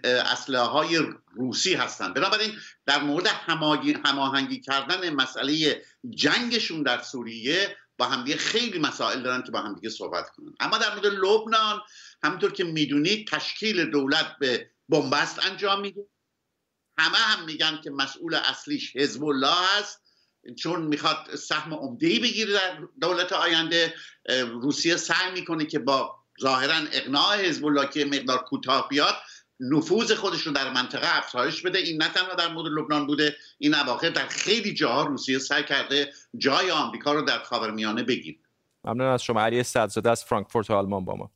اسلحه 0.03 0.61
های 0.61 1.01
روسی 1.35 1.73
هستند 1.73 2.13
بنابراین 2.13 2.51
در 2.85 3.03
مورد 3.03 3.27
هماهنگی 4.05 4.61
کردن 4.61 5.09
مسئله 5.09 5.81
جنگشون 6.09 6.83
در 6.83 7.01
سوریه 7.01 7.77
با 7.97 8.05
همدیگه 8.05 8.37
خیلی 8.37 8.79
مسائل 8.79 9.23
دارن 9.23 9.43
که 9.43 9.51
با 9.51 9.59
همدیگه 9.61 9.89
صحبت 9.89 10.29
کنن. 10.29 10.53
اما 10.59 10.77
در 10.77 10.95
مورد 10.95 11.05
لبنان 11.05 11.81
همونطور 12.25 12.51
که 12.51 12.63
می‌دونید 12.63 13.27
تشکیل 13.27 13.91
دولت 13.91 14.35
به 14.39 14.69
بنبست 14.89 15.45
انجام 15.45 15.81
میده. 15.81 16.01
همه 16.97 17.17
هم 17.17 17.45
میگن 17.45 17.79
که 17.83 17.91
مسئول 17.91 18.35
اصلیش 18.35 18.95
حزب 18.95 19.23
الله 19.23 19.55
هست 19.77 20.01
چون 20.59 20.81
می‌خواد 20.81 21.35
سهم 21.35 21.73
عمده 21.73 22.07
بگیره 22.19 22.53
در 22.53 22.79
دولت 23.01 23.33
آینده. 23.33 23.93
روسیه 24.61 24.95
سعی 24.95 25.31
می‌کنه 25.33 25.65
که 25.65 25.79
با 25.79 26.15
ظاهرا 26.41 26.75
اقناع 26.91 27.37
حزب 27.37 27.65
الله 27.65 27.89
که 27.89 28.05
مقدار 28.05 28.37
کوتاه 28.37 28.89
بیاد 28.89 29.15
نفوذ 29.59 30.11
خودش 30.11 30.41
رو 30.41 30.53
در 30.53 30.73
منطقه 30.73 31.17
افزایش 31.17 31.61
بده. 31.61 31.79
این 31.79 32.03
نه 32.03 32.09
تنها 32.09 32.33
در 32.33 32.53
مورد 32.53 32.71
لبنان 32.71 33.07
بوده 33.07 33.35
این 33.57 33.75
اواخر 33.75 34.09
در 34.09 34.27
خیلی 34.27 34.73
جاها 34.73 35.03
روسیه 35.03 35.39
سعی 35.39 35.63
کرده 35.63 36.13
جای 36.37 36.71
آمریکا 36.71 37.13
رو 37.13 37.21
در 37.21 37.39
خاورمیانه 37.39 38.03
بگیره. 38.03 38.37
ممنون 38.83 39.07
از 39.07 39.23
شما. 39.23 39.41
علی 39.41 39.63
صدزاده 39.63 40.09
از 40.09 40.23
فرانکفورت 40.23 40.71
آلمان 40.71 41.05
با 41.05 41.15
ما. 41.15 41.31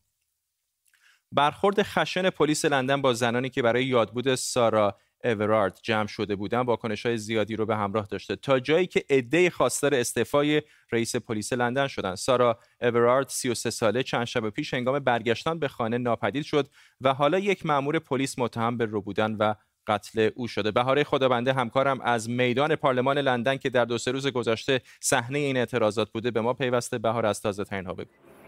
برخورد 1.31 1.83
خشن 1.83 2.29
پلیس 2.29 2.65
لندن 2.65 3.01
با 3.01 3.13
زنانی 3.13 3.49
که 3.49 3.61
برای 3.61 3.85
یادبود 3.85 4.35
سارا 4.35 4.97
اورارد 5.23 5.79
جمع 5.83 6.07
شده 6.07 6.35
بودن 6.35 6.59
واکنش 6.59 7.05
های 7.05 7.17
زیادی 7.17 7.55
رو 7.55 7.65
به 7.65 7.75
همراه 7.75 8.07
داشته. 8.07 8.35
تا 8.35 8.59
جایی 8.59 8.87
که 8.87 9.05
عده 9.09 9.49
خواستار 9.49 9.95
استعفای 9.95 10.61
رئیس 10.91 11.15
پلیس 11.15 11.53
لندن 11.53 11.87
شدند 11.87 12.15
سارا 12.15 12.59
اورارد 12.81 13.29
33 13.29 13.69
ساله 13.69 14.03
چند 14.03 14.25
شب 14.25 14.49
پیش 14.49 14.73
هنگام 14.73 14.99
برگشتن 14.99 15.59
به 15.59 15.67
خانه 15.67 15.97
ناپدید 15.97 16.43
شد 16.43 16.67
و 17.01 17.13
حالا 17.13 17.39
یک 17.39 17.65
مأمور 17.65 17.99
پلیس 17.99 18.39
متهم 18.39 18.77
به 18.77 18.85
رو 18.85 19.01
بودن 19.01 19.35
و 19.35 19.53
قتل 19.87 20.29
او 20.35 20.47
شده. 20.47 20.71
بهاره 20.71 21.03
خدابنده 21.03 21.53
همکارم 21.53 22.01
از 22.01 22.29
میدان 22.29 22.75
پارلمان 22.75 23.17
لندن 23.17 23.57
که 23.57 23.69
در 23.69 23.85
دو 23.85 23.97
سه 23.97 24.11
روز 24.11 24.27
گذشته 24.27 24.81
صحنه 24.99 25.39
این 25.39 25.57
اعتراضات 25.57 26.11
بوده 26.11 26.31
به 26.31 26.41
ما 26.41 26.53
پیوسته. 26.53 26.97
بهار 26.97 27.25
از 27.25 27.41
تازه 27.41 27.63
ترین 27.63 27.85
ها 27.85 27.93
بگو 27.93 28.38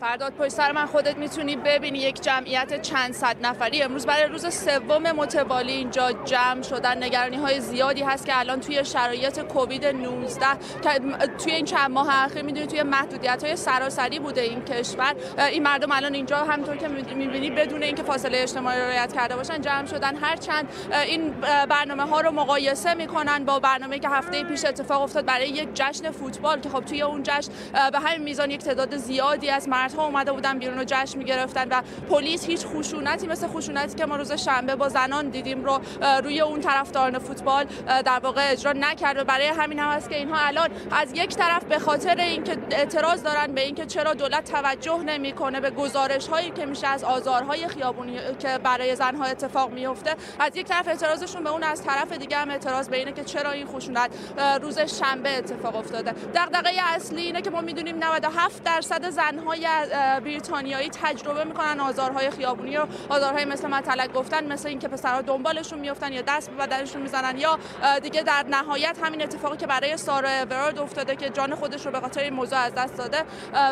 فرداد 0.00 0.32
پشت 0.32 0.48
سر 0.48 0.72
من 0.72 0.86
خودت 0.86 1.16
می‌تونی 1.16 1.56
ببینی 1.56 1.98
یک 1.98 2.20
جمعیت 2.20 2.82
چند 2.82 3.12
صد 3.12 3.36
نفری. 3.42 3.82
امروز 3.82 4.06
برای 4.06 4.24
روز 4.24 4.54
سوم 4.54 5.02
متوالی 5.02 5.72
اینجا 5.72 6.12
جمع 6.12 6.62
شدن. 6.62 7.04
نگرانی 7.04 7.36
های 7.36 7.60
زیادی 7.60 8.02
هست 8.02 8.26
که 8.26 8.38
الان 8.38 8.60
توی 8.60 8.84
شرایط 8.84 9.40
کووید 9.40 9.86
19 9.86 10.46
که 10.82 10.90
توی 11.38 11.52
این 11.52 11.64
چند 11.64 11.90
ماه 11.90 12.24
اخیر 12.24 12.42
می‌دونی 12.42 12.66
توی 12.66 12.82
محدودیت 12.82 13.44
های 13.44 13.56
سراسری 13.56 14.18
بوده 14.18 14.40
این 14.40 14.64
کشور. 14.64 15.14
این 15.38 15.62
مردم 15.62 15.92
الان 15.92 16.14
اینجا 16.14 16.36
همطور 16.36 16.76
که 16.76 16.88
می‌بینی 16.88 17.50
بدون 17.50 17.82
اینکه 17.82 18.02
فاصله 18.02 18.38
اجتماعی 18.38 18.78
رعایت 18.78 19.12
کرده 19.12 19.36
باشن 19.36 19.60
جمع 19.60 19.86
شدن. 19.86 20.16
هرچند 20.16 20.68
این 21.06 21.30
برنامه 21.68 22.02
ها 22.02 22.20
رو 22.20 22.30
مقایسه 22.30 22.94
می‌کنن 22.94 23.44
با 23.44 23.58
برنامه 23.58 23.98
که 23.98 24.08
هفته 24.08 24.44
پیش 24.44 24.64
اتفاق 24.64 25.02
افتاد 25.02 25.24
برای 25.24 25.48
یک 25.48 25.68
جشن 25.74 26.10
فوتبال 26.10 26.60
که 26.60 26.68
خب 26.68 26.80
توی 26.80 27.02
اون 27.02 27.22
جشن 27.22 27.52
به 27.92 27.98
همین 27.98 28.22
میزان 28.22 28.50
یک 28.50 28.60
تعداد 28.60 28.96
زیادی 28.96 29.50
از 29.50 29.68
مرد 29.68 29.83
ها 29.92 30.04
اومده 30.04 30.32
بودن 30.32 30.58
بیرون 30.58 30.78
و 30.78 30.84
جشن 30.86 31.18
می‌گرفتن 31.18 31.68
و 31.68 31.82
پلیس 32.10 32.44
هیچ 32.44 32.66
خشونتی 32.66 33.26
مثل 33.26 33.46
خشونتی 33.46 33.94
که 33.94 34.06
ما 34.06 34.16
روز 34.16 34.32
شنبه 34.32 34.76
با 34.76 34.88
زنان 34.88 35.28
دیدیم 35.28 35.64
رو 35.64 35.80
روی 36.24 36.40
اون 36.40 36.60
طرفداران 36.60 37.18
فوتبال 37.18 37.64
در 37.86 38.18
واقع 38.18 38.50
اجرا 38.50 38.72
نکرد 38.72 39.18
و 39.18 39.24
برای 39.24 39.46
همین 39.46 39.78
هم 39.78 39.90
هست 39.90 40.10
که 40.10 40.16
اینها 40.16 40.36
الان 40.38 40.68
از 40.90 41.12
یک 41.12 41.36
طرف 41.36 41.64
به 41.64 41.78
خاطر 41.78 42.16
اینکه 42.20 42.56
اعتراض 42.70 43.22
دارن 43.22 43.54
به 43.54 43.60
اینکه 43.60 43.86
چرا 43.86 44.14
دولت 44.14 44.52
توجه 44.52 44.98
نمی‌کنه 44.98 45.60
به 45.60 45.70
گزارش 45.70 46.28
هایی 46.28 46.50
که 46.50 46.66
میشه 46.66 46.86
از 46.86 47.04
آزارهای 47.04 47.68
خیابونی 47.68 48.18
که 48.38 48.58
برای 48.58 48.96
زنها 48.96 49.24
اتفاق 49.24 49.70
میفته 49.70 50.16
از 50.38 50.56
یک 50.56 50.66
طرف 50.66 50.88
اعتراضشون 50.88 51.44
به 51.44 51.50
اون 51.50 51.62
از 51.62 51.82
طرف 51.82 52.12
دیگه 52.12 52.36
هم 52.36 52.50
اعتراض 52.50 52.88
به 52.88 52.96
اینه 52.96 53.12
که 53.12 53.24
چرا 53.24 53.50
این 53.50 53.66
خشونت 53.66 54.10
روز 54.62 54.78
شنبه 54.78 55.38
اتفاق 55.38 55.76
افتاده. 55.76 56.12
دغدغه 56.34 56.70
اصلی 56.94 57.22
اینه 57.22 57.42
که 57.42 57.50
ما 57.50 57.60
می‌دونیم 57.60 58.04
97 58.04 58.64
درصد 58.64 59.10
زنهای 59.10 59.66
بریتانیایی 60.24 60.90
تجربه 60.90 61.44
می‌کنن 61.44 61.80
آزارهای 61.80 62.30
خیابونی 62.30 62.76
رو 62.76 62.86
آزارهای 63.08 63.44
مثل 63.44 63.68
مطلق 63.68 64.12
گفتن 64.12 64.52
مثل 64.52 64.68
اینکه 64.68 64.88
پسرها 64.88 65.20
دنبالشون 65.20 65.78
میفتن 65.78 66.12
یا 66.12 66.22
دست 66.22 66.50
به 66.50 66.56
بدنشون 66.56 67.02
می‌زنن 67.02 67.38
یا 67.38 67.58
دیگه 68.02 68.22
در 68.22 68.44
نهایت 68.48 68.98
همین 69.02 69.22
اتفاقی 69.22 69.56
که 69.56 69.66
برای 69.66 69.96
سارا 69.96 70.28
اورارد 70.30 70.78
افتاده 70.78 71.16
که 71.16 71.30
جان 71.30 71.54
خودش 71.54 71.86
رو 71.86 71.92
به 71.92 72.00
خاطر 72.00 72.20
این 72.20 72.34
موضوع 72.34 72.58
از 72.58 72.74
دست 72.74 72.96
داده. 72.96 73.24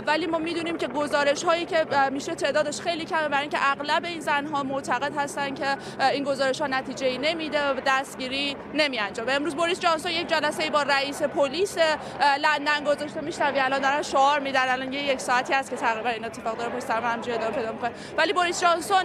ولی 0.07 0.27
ما 0.27 0.39
می‌دونیم 0.39 0.79
که 0.79 0.89
گزارش 0.89 1.45
هایی 1.45 1.65
که 1.65 1.87
میشه 2.11 2.35
تعدادش 2.35 2.81
خیلی 2.81 3.05
کمه 3.05 3.29
برای 3.29 3.41
اینکه 3.41 3.59
اغلب 3.61 4.05
این 4.05 4.21
زنها 4.21 4.63
معتقد 4.63 5.17
هستن 5.17 5.55
که 5.55 5.77
این 6.13 6.25
گزارش 6.25 6.61
ها 6.61 6.67
نتیجه 6.67 7.07
ای 7.07 7.19
نمیده 7.19 7.71
و 7.71 7.81
دستگیری 7.87 8.57
نمی 8.75 8.99
انجامه 8.99 9.33
امروز 9.33 9.55
بوریس 9.55 9.81
جانسون 9.81 10.13
یک 10.13 10.29
جلسه 10.29 10.71
با 10.71 10.83
رئیس 10.83 11.23
پلیس 11.23 11.77
لندن 12.39 12.85
گذاشته. 12.85 13.21
میشنوی؟ 13.21 13.61
الان 13.61 13.81
دارن 13.81 14.03
شعار 14.03 14.41
میدن. 14.41 14.69
الان 14.69 14.93
یک 14.93 15.21
ساعتی 15.21 15.53
هست 15.53 15.71
که 15.71 15.77
تقریبا 15.93 16.09
این 16.09 16.25
اتفاق 16.25 16.59
داره 16.59 16.71
پشت 16.71 16.85
سر 16.85 17.01
من 17.01 17.19
ادامه 17.19 17.57
پیدا 17.57 17.73
می‌کنه. 17.73 17.91
ولی 18.19 18.33
بوریس 18.33 18.61
جانسون 18.61 19.03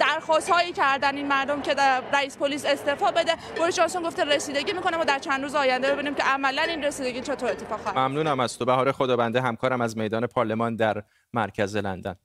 درخواست 0.00 0.50
هایی 0.50 0.72
کردن 0.72 1.16
این 1.16 1.28
مردم 1.28 1.62
که 1.62 1.74
در 1.74 2.02
رئیس 2.12 2.38
پلیس 2.38 2.64
استعفا 2.66 3.10
بده. 3.10 3.32
بوریس 3.56 3.76
جانسون 3.76 4.02
گفته 4.02 4.24
رسیدگی 4.24 4.72
می‌کنه 4.72 4.96
و 4.96 5.04
در 5.04 5.18
چند 5.18 5.42
روز 5.42 5.54
آینده 5.54 5.92
ببینیم 5.92 6.14
که 6.14 6.22
عملا 6.22 6.62
این 6.62 6.84
رسیدگی 6.84 7.20
چطور 7.20 7.50
اتفاق 7.50 7.80
خواهد 7.80 7.98
ممنونم 7.98 8.40
از 8.40 8.58
تو. 8.58 8.64
بهار 8.64 8.92
خدابنده 8.92 9.40
همکارم 9.40 9.80
از 9.80 9.96
میدان 9.96 10.26
پارلمان 10.26 10.76
در 10.76 11.02
مرکز 11.32 11.76
لندن. 11.76 12.16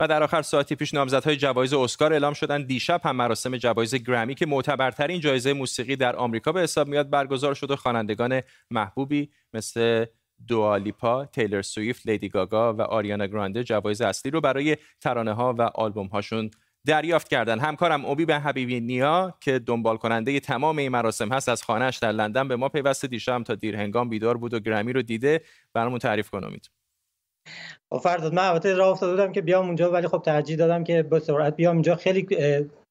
و 0.00 0.08
در 0.08 0.22
آخر 0.22 0.42
ساعتی 0.42 0.74
پیش 0.74 0.94
نامزدهای 0.94 1.36
جوایز 1.36 1.74
اسکار 1.74 2.12
اعلام 2.12 2.34
شدن. 2.34 2.62
دیشب 2.62 3.00
هم 3.04 3.16
مراسم 3.16 3.56
جوایز 3.56 3.94
گرمی 3.94 4.34
که 4.34 4.46
معتبرترین 4.46 5.20
جایزه 5.20 5.52
موسیقی 5.52 5.96
در 5.96 6.16
آمریکا 6.16 6.52
به 6.52 6.60
حساب 6.60 6.88
میاد 6.88 7.10
برگزار 7.10 7.54
شد 7.54 7.70
و 7.70 7.76
خوانندگان 7.76 8.42
محبوبی 8.70 9.30
مثل 9.52 10.06
دوالیپا، 10.48 11.24
تیلر 11.24 11.62
سویفت، 11.62 12.06
لیدی 12.06 12.28
گاگا 12.28 12.74
و 12.74 12.82
آریانا 12.82 13.26
گرانده 13.26 13.64
جوایز 13.64 14.00
اصلی 14.00 14.30
رو 14.30 14.40
برای 14.40 14.76
ترانه 15.00 15.32
ها 15.32 15.54
و 15.58 15.62
آلبوم 15.62 16.06
هاشون 16.06 16.50
دریافت 16.86 17.28
کردن. 17.28 17.58
همکارم 17.58 18.04
اوبی 18.04 18.24
به 18.24 18.38
حبیبی 18.38 18.80
نیا 18.80 19.34
که 19.40 19.58
دنبال 19.58 19.96
کننده 19.96 20.40
تمام 20.40 20.78
این 20.78 20.88
مراسم 20.88 21.32
هست 21.32 21.48
از 21.48 21.62
خانهش 21.62 21.96
در 21.96 22.12
لندن 22.12 22.48
به 22.48 22.56
ما 22.56 22.68
پیوسته. 22.68 23.08
دیشب 23.08 23.42
تا 23.42 23.54
دیر 23.54 23.76
هنگام 23.76 24.08
بیدار 24.08 24.36
بود 24.36 24.54
و 24.54 24.60
گرمی 24.60 24.92
رو 24.92 25.02
دیده. 25.02 25.40
برامون 25.74 25.98
تعریف 25.98 26.30
کن 26.30 26.44
امید. 26.44 26.70
فرداد 28.02 28.34
من 28.34 28.48
البته 28.48 28.74
راه 28.74 28.88
افتاده 28.88 29.12
بودم 29.12 29.32
که 29.32 29.40
بیام 29.40 29.66
اونجا 29.66 29.90
ولی 29.90 30.08
خب 30.08 30.22
ترجیح 30.22 30.56
دادم 30.56 30.84
که 30.84 31.02
به 31.02 31.20
سرعت 31.20 31.56
بیام 31.56 31.76
اینجا 31.76 31.96
خیلی 31.96 32.26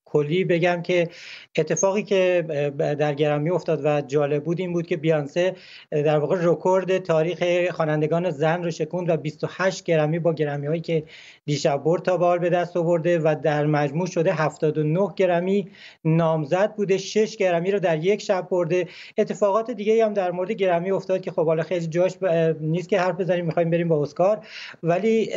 کلی 0.06 0.44
بگم 0.44 0.82
که 0.82 1.10
اتفاقی 1.58 2.04
که 2.04 2.46
در 2.78 3.14
گرمی 3.14 3.50
افتاد 3.50 3.82
و 3.84 4.02
جالب 4.02 4.44
بود 4.44 4.60
این 4.60 4.74
بود 4.74 4.88
که 4.88 4.98
بیانسه 4.98 5.56
در 5.92 6.18
واقع 6.18 6.38
رکورد 6.40 6.98
تاریخ 6.98 7.72
خوانندگان 7.72 8.32
زن 8.32 8.64
رو 8.64 8.72
شکوند 8.72 9.10
و 9.10 9.18
28 9.18 9.84
گرمی 9.84 10.20
با 10.20 10.34
گرمی 10.34 10.68
هایی 10.68 10.82
که 10.82 11.04
دیشب 11.48 11.84
برد 11.84 12.02
تا 12.02 12.18
بال 12.18 12.40
به 12.40 12.50
دست 12.50 12.78
آورده 12.78 13.20
و 13.20 13.36
در 13.44 13.66
مجموع 13.66 14.08
شده 14.08 14.34
79 14.34 15.10
گرمی 15.16 15.70
نامزد 16.06 16.76
بوده. 16.76 16.98
6 16.98 17.38
گرمی 17.38 17.72
رو 17.72 17.80
در 17.80 18.04
یک 18.04 18.22
شب 18.22 18.48
برده. 18.50 18.88
اتفاقات 19.18 19.72
دیگه 19.72 20.06
هم 20.06 20.14
در 20.14 20.32
مورد 20.32 20.52
گرمی 20.52 20.92
افتاد 20.92 21.22
که 21.22 21.32
خب 21.32 21.46
حالا 21.46 21.64
خیلی 21.64 21.88
جاش 21.88 22.18
نیست 22.60 22.90
که 22.90 23.00
حرف 23.00 23.16
بزنیم 23.16 23.46
می‌خوایم 23.46 23.70
بریم 23.70 23.88
با 23.88 24.02
اسکار. 24.02 24.48
ولی 24.84 25.30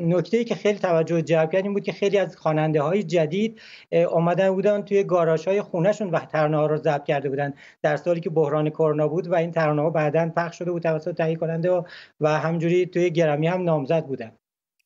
نکته 0.00 0.36
ای 0.36 0.44
که 0.44 0.54
خیلی 0.54 0.78
توجه 0.78 1.22
جلب 1.22 1.52
کرد 1.52 1.64
این 1.64 1.72
بود 1.72 1.82
که 1.82 1.92
خیلی 1.92 2.18
از 2.18 2.36
خواننده 2.36 2.82
های 2.82 3.02
جدید 3.02 3.60
اومدن 3.92 4.50
بودن 4.50 4.82
توی 4.82 5.04
گاراژ 5.04 5.48
های 5.48 5.62
خونهشون 5.62 6.10
و 6.10 6.18
ترانه 6.18 6.56
ها 6.56 6.66
رو 6.66 6.76
ضبط 6.76 7.04
کرده 7.04 7.28
بودن. 7.28 7.54
در 7.82 7.96
سالی 7.96 8.20
که 8.20 8.30
بحران 8.30 8.70
کرونا 8.70 9.08
بود 9.08 9.28
و 9.28 9.34
این 9.34 9.50
ترانه 9.50 9.82
ها 9.82 9.90
بعدا 9.90 10.32
پخش 10.36 10.58
شده 10.58 10.72
بود 10.72 10.82
توسط 10.82 11.16
تهیه 11.16 11.36
کننده 11.36 11.82
و 12.20 12.28
همجوری 12.28 12.86
توی 12.86 13.10
گرمی 13.10 13.46
هم 13.46 13.62
نامزد 13.62 14.06
بودن. 14.06 14.32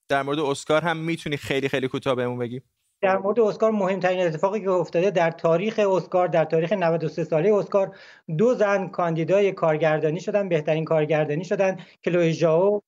در 0.08 0.22
مورد 0.22 0.38
اسکار 0.38 0.82
هم 0.82 0.96
می‌تونی 0.96 1.36
خیلی 1.36 1.68
خیلی 1.68 1.88
کوتاه 1.88 2.14
بهمون 2.14 2.38
بگی؟ 2.38 2.62
در 3.02 3.18
مورد 3.18 3.40
اسکار 3.40 3.70
مهمترین 3.70 4.26
اتفاقی 4.26 4.60
که 4.60 4.70
افتاده 4.70 5.10
در 5.10 5.30
تاریخ 5.30 5.78
اسکار 5.78 6.28
در 6.28 6.44
تاریخ 6.44 6.72
93 6.72 7.24
ساله 7.24 7.54
اسکار 7.54 7.96
دو 8.38 8.54
زن 8.54 8.88
کاندیدای 8.88 9.52
کارگردانی 9.52 10.20
شدن 10.20 10.48
بهترین 10.48 10.84
کارگردانی 10.84 11.44
شدن 11.44 11.76
کلوی 12.04 12.32
ژائو 12.32 12.80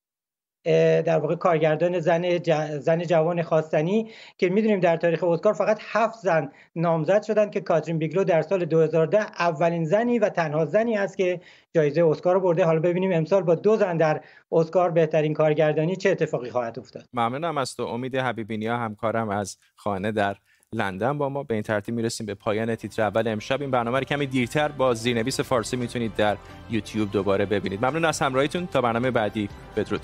در 0.63 1.19
واقع 1.19 1.35
کارگردان 1.35 1.99
زن 1.99 2.37
زن 2.79 3.03
جوان 3.03 3.41
خواستنی 3.41 4.11
که 4.37 4.49
می‌دونیم 4.49 4.79
در 4.79 4.97
تاریخ 4.97 5.23
اسکار 5.23 5.53
فقط 5.53 5.79
هفت 5.91 6.19
زن 6.19 6.51
نامزد 6.75 7.23
شدن 7.23 7.49
که 7.49 7.61
کاترین 7.61 7.97
بیگلو 7.97 8.23
در 8.23 8.41
سال 8.41 8.65
2010 8.65 9.19
اولین 9.19 9.85
زنی 9.85 10.19
و 10.19 10.29
تنها 10.29 10.65
زنی 10.65 10.97
است 10.97 11.17
که 11.17 11.41
جایزه 11.75 12.05
اسکار 12.05 12.33
رو 12.33 12.41
برده. 12.41 12.65
حالا 12.65 12.79
ببینیم 12.79 13.11
امسال 13.11 13.43
با 13.43 13.55
دو 13.55 13.75
زن 13.75 13.97
در 13.97 14.21
اسکار 14.51 14.91
بهترین 14.91 15.33
کارگردانی 15.33 15.95
چه 15.95 16.09
اتفاقی 16.09 16.49
خواهد 16.49 16.79
افتاد. 16.79 17.05
ممنونم 17.13 17.57
از 17.57 17.75
تو. 17.75 17.83
امید 17.83 18.15
حبیبینیا 18.15 18.77
همکارم 18.77 19.29
از 19.29 19.57
خانه 19.75 20.11
در 20.11 20.35
لندن 20.73 21.17
با 21.17 21.29
ما. 21.29 21.43
به 21.43 21.53
این 21.53 21.63
ترتیب 21.63 21.95
می‌رسیم 21.95 22.25
به 22.25 22.33
پایان 22.33 22.75
تیتر 22.75 23.01
اول 23.01 23.27
امشب. 23.27 23.61
این 23.61 23.71
برنامه 23.71 23.99
رو 23.99 24.03
کمی 24.03 24.25
دیرتر 24.25 24.67
با 24.67 24.93
زیرنویس 24.93 25.39
فارسی 25.39 25.77
می‌تونید 25.77 26.15
در 26.15 26.37
یوتیوب 26.69 27.11
دوباره 27.11 27.45
ببینید. 27.45 27.85
ممنون 27.85 28.05
از 28.05 28.19
همراهیتون. 28.19 28.67
تا 28.67 28.81
برنامه 28.81 29.11
بعدی. 29.11 29.49
بدرود. 29.75 30.01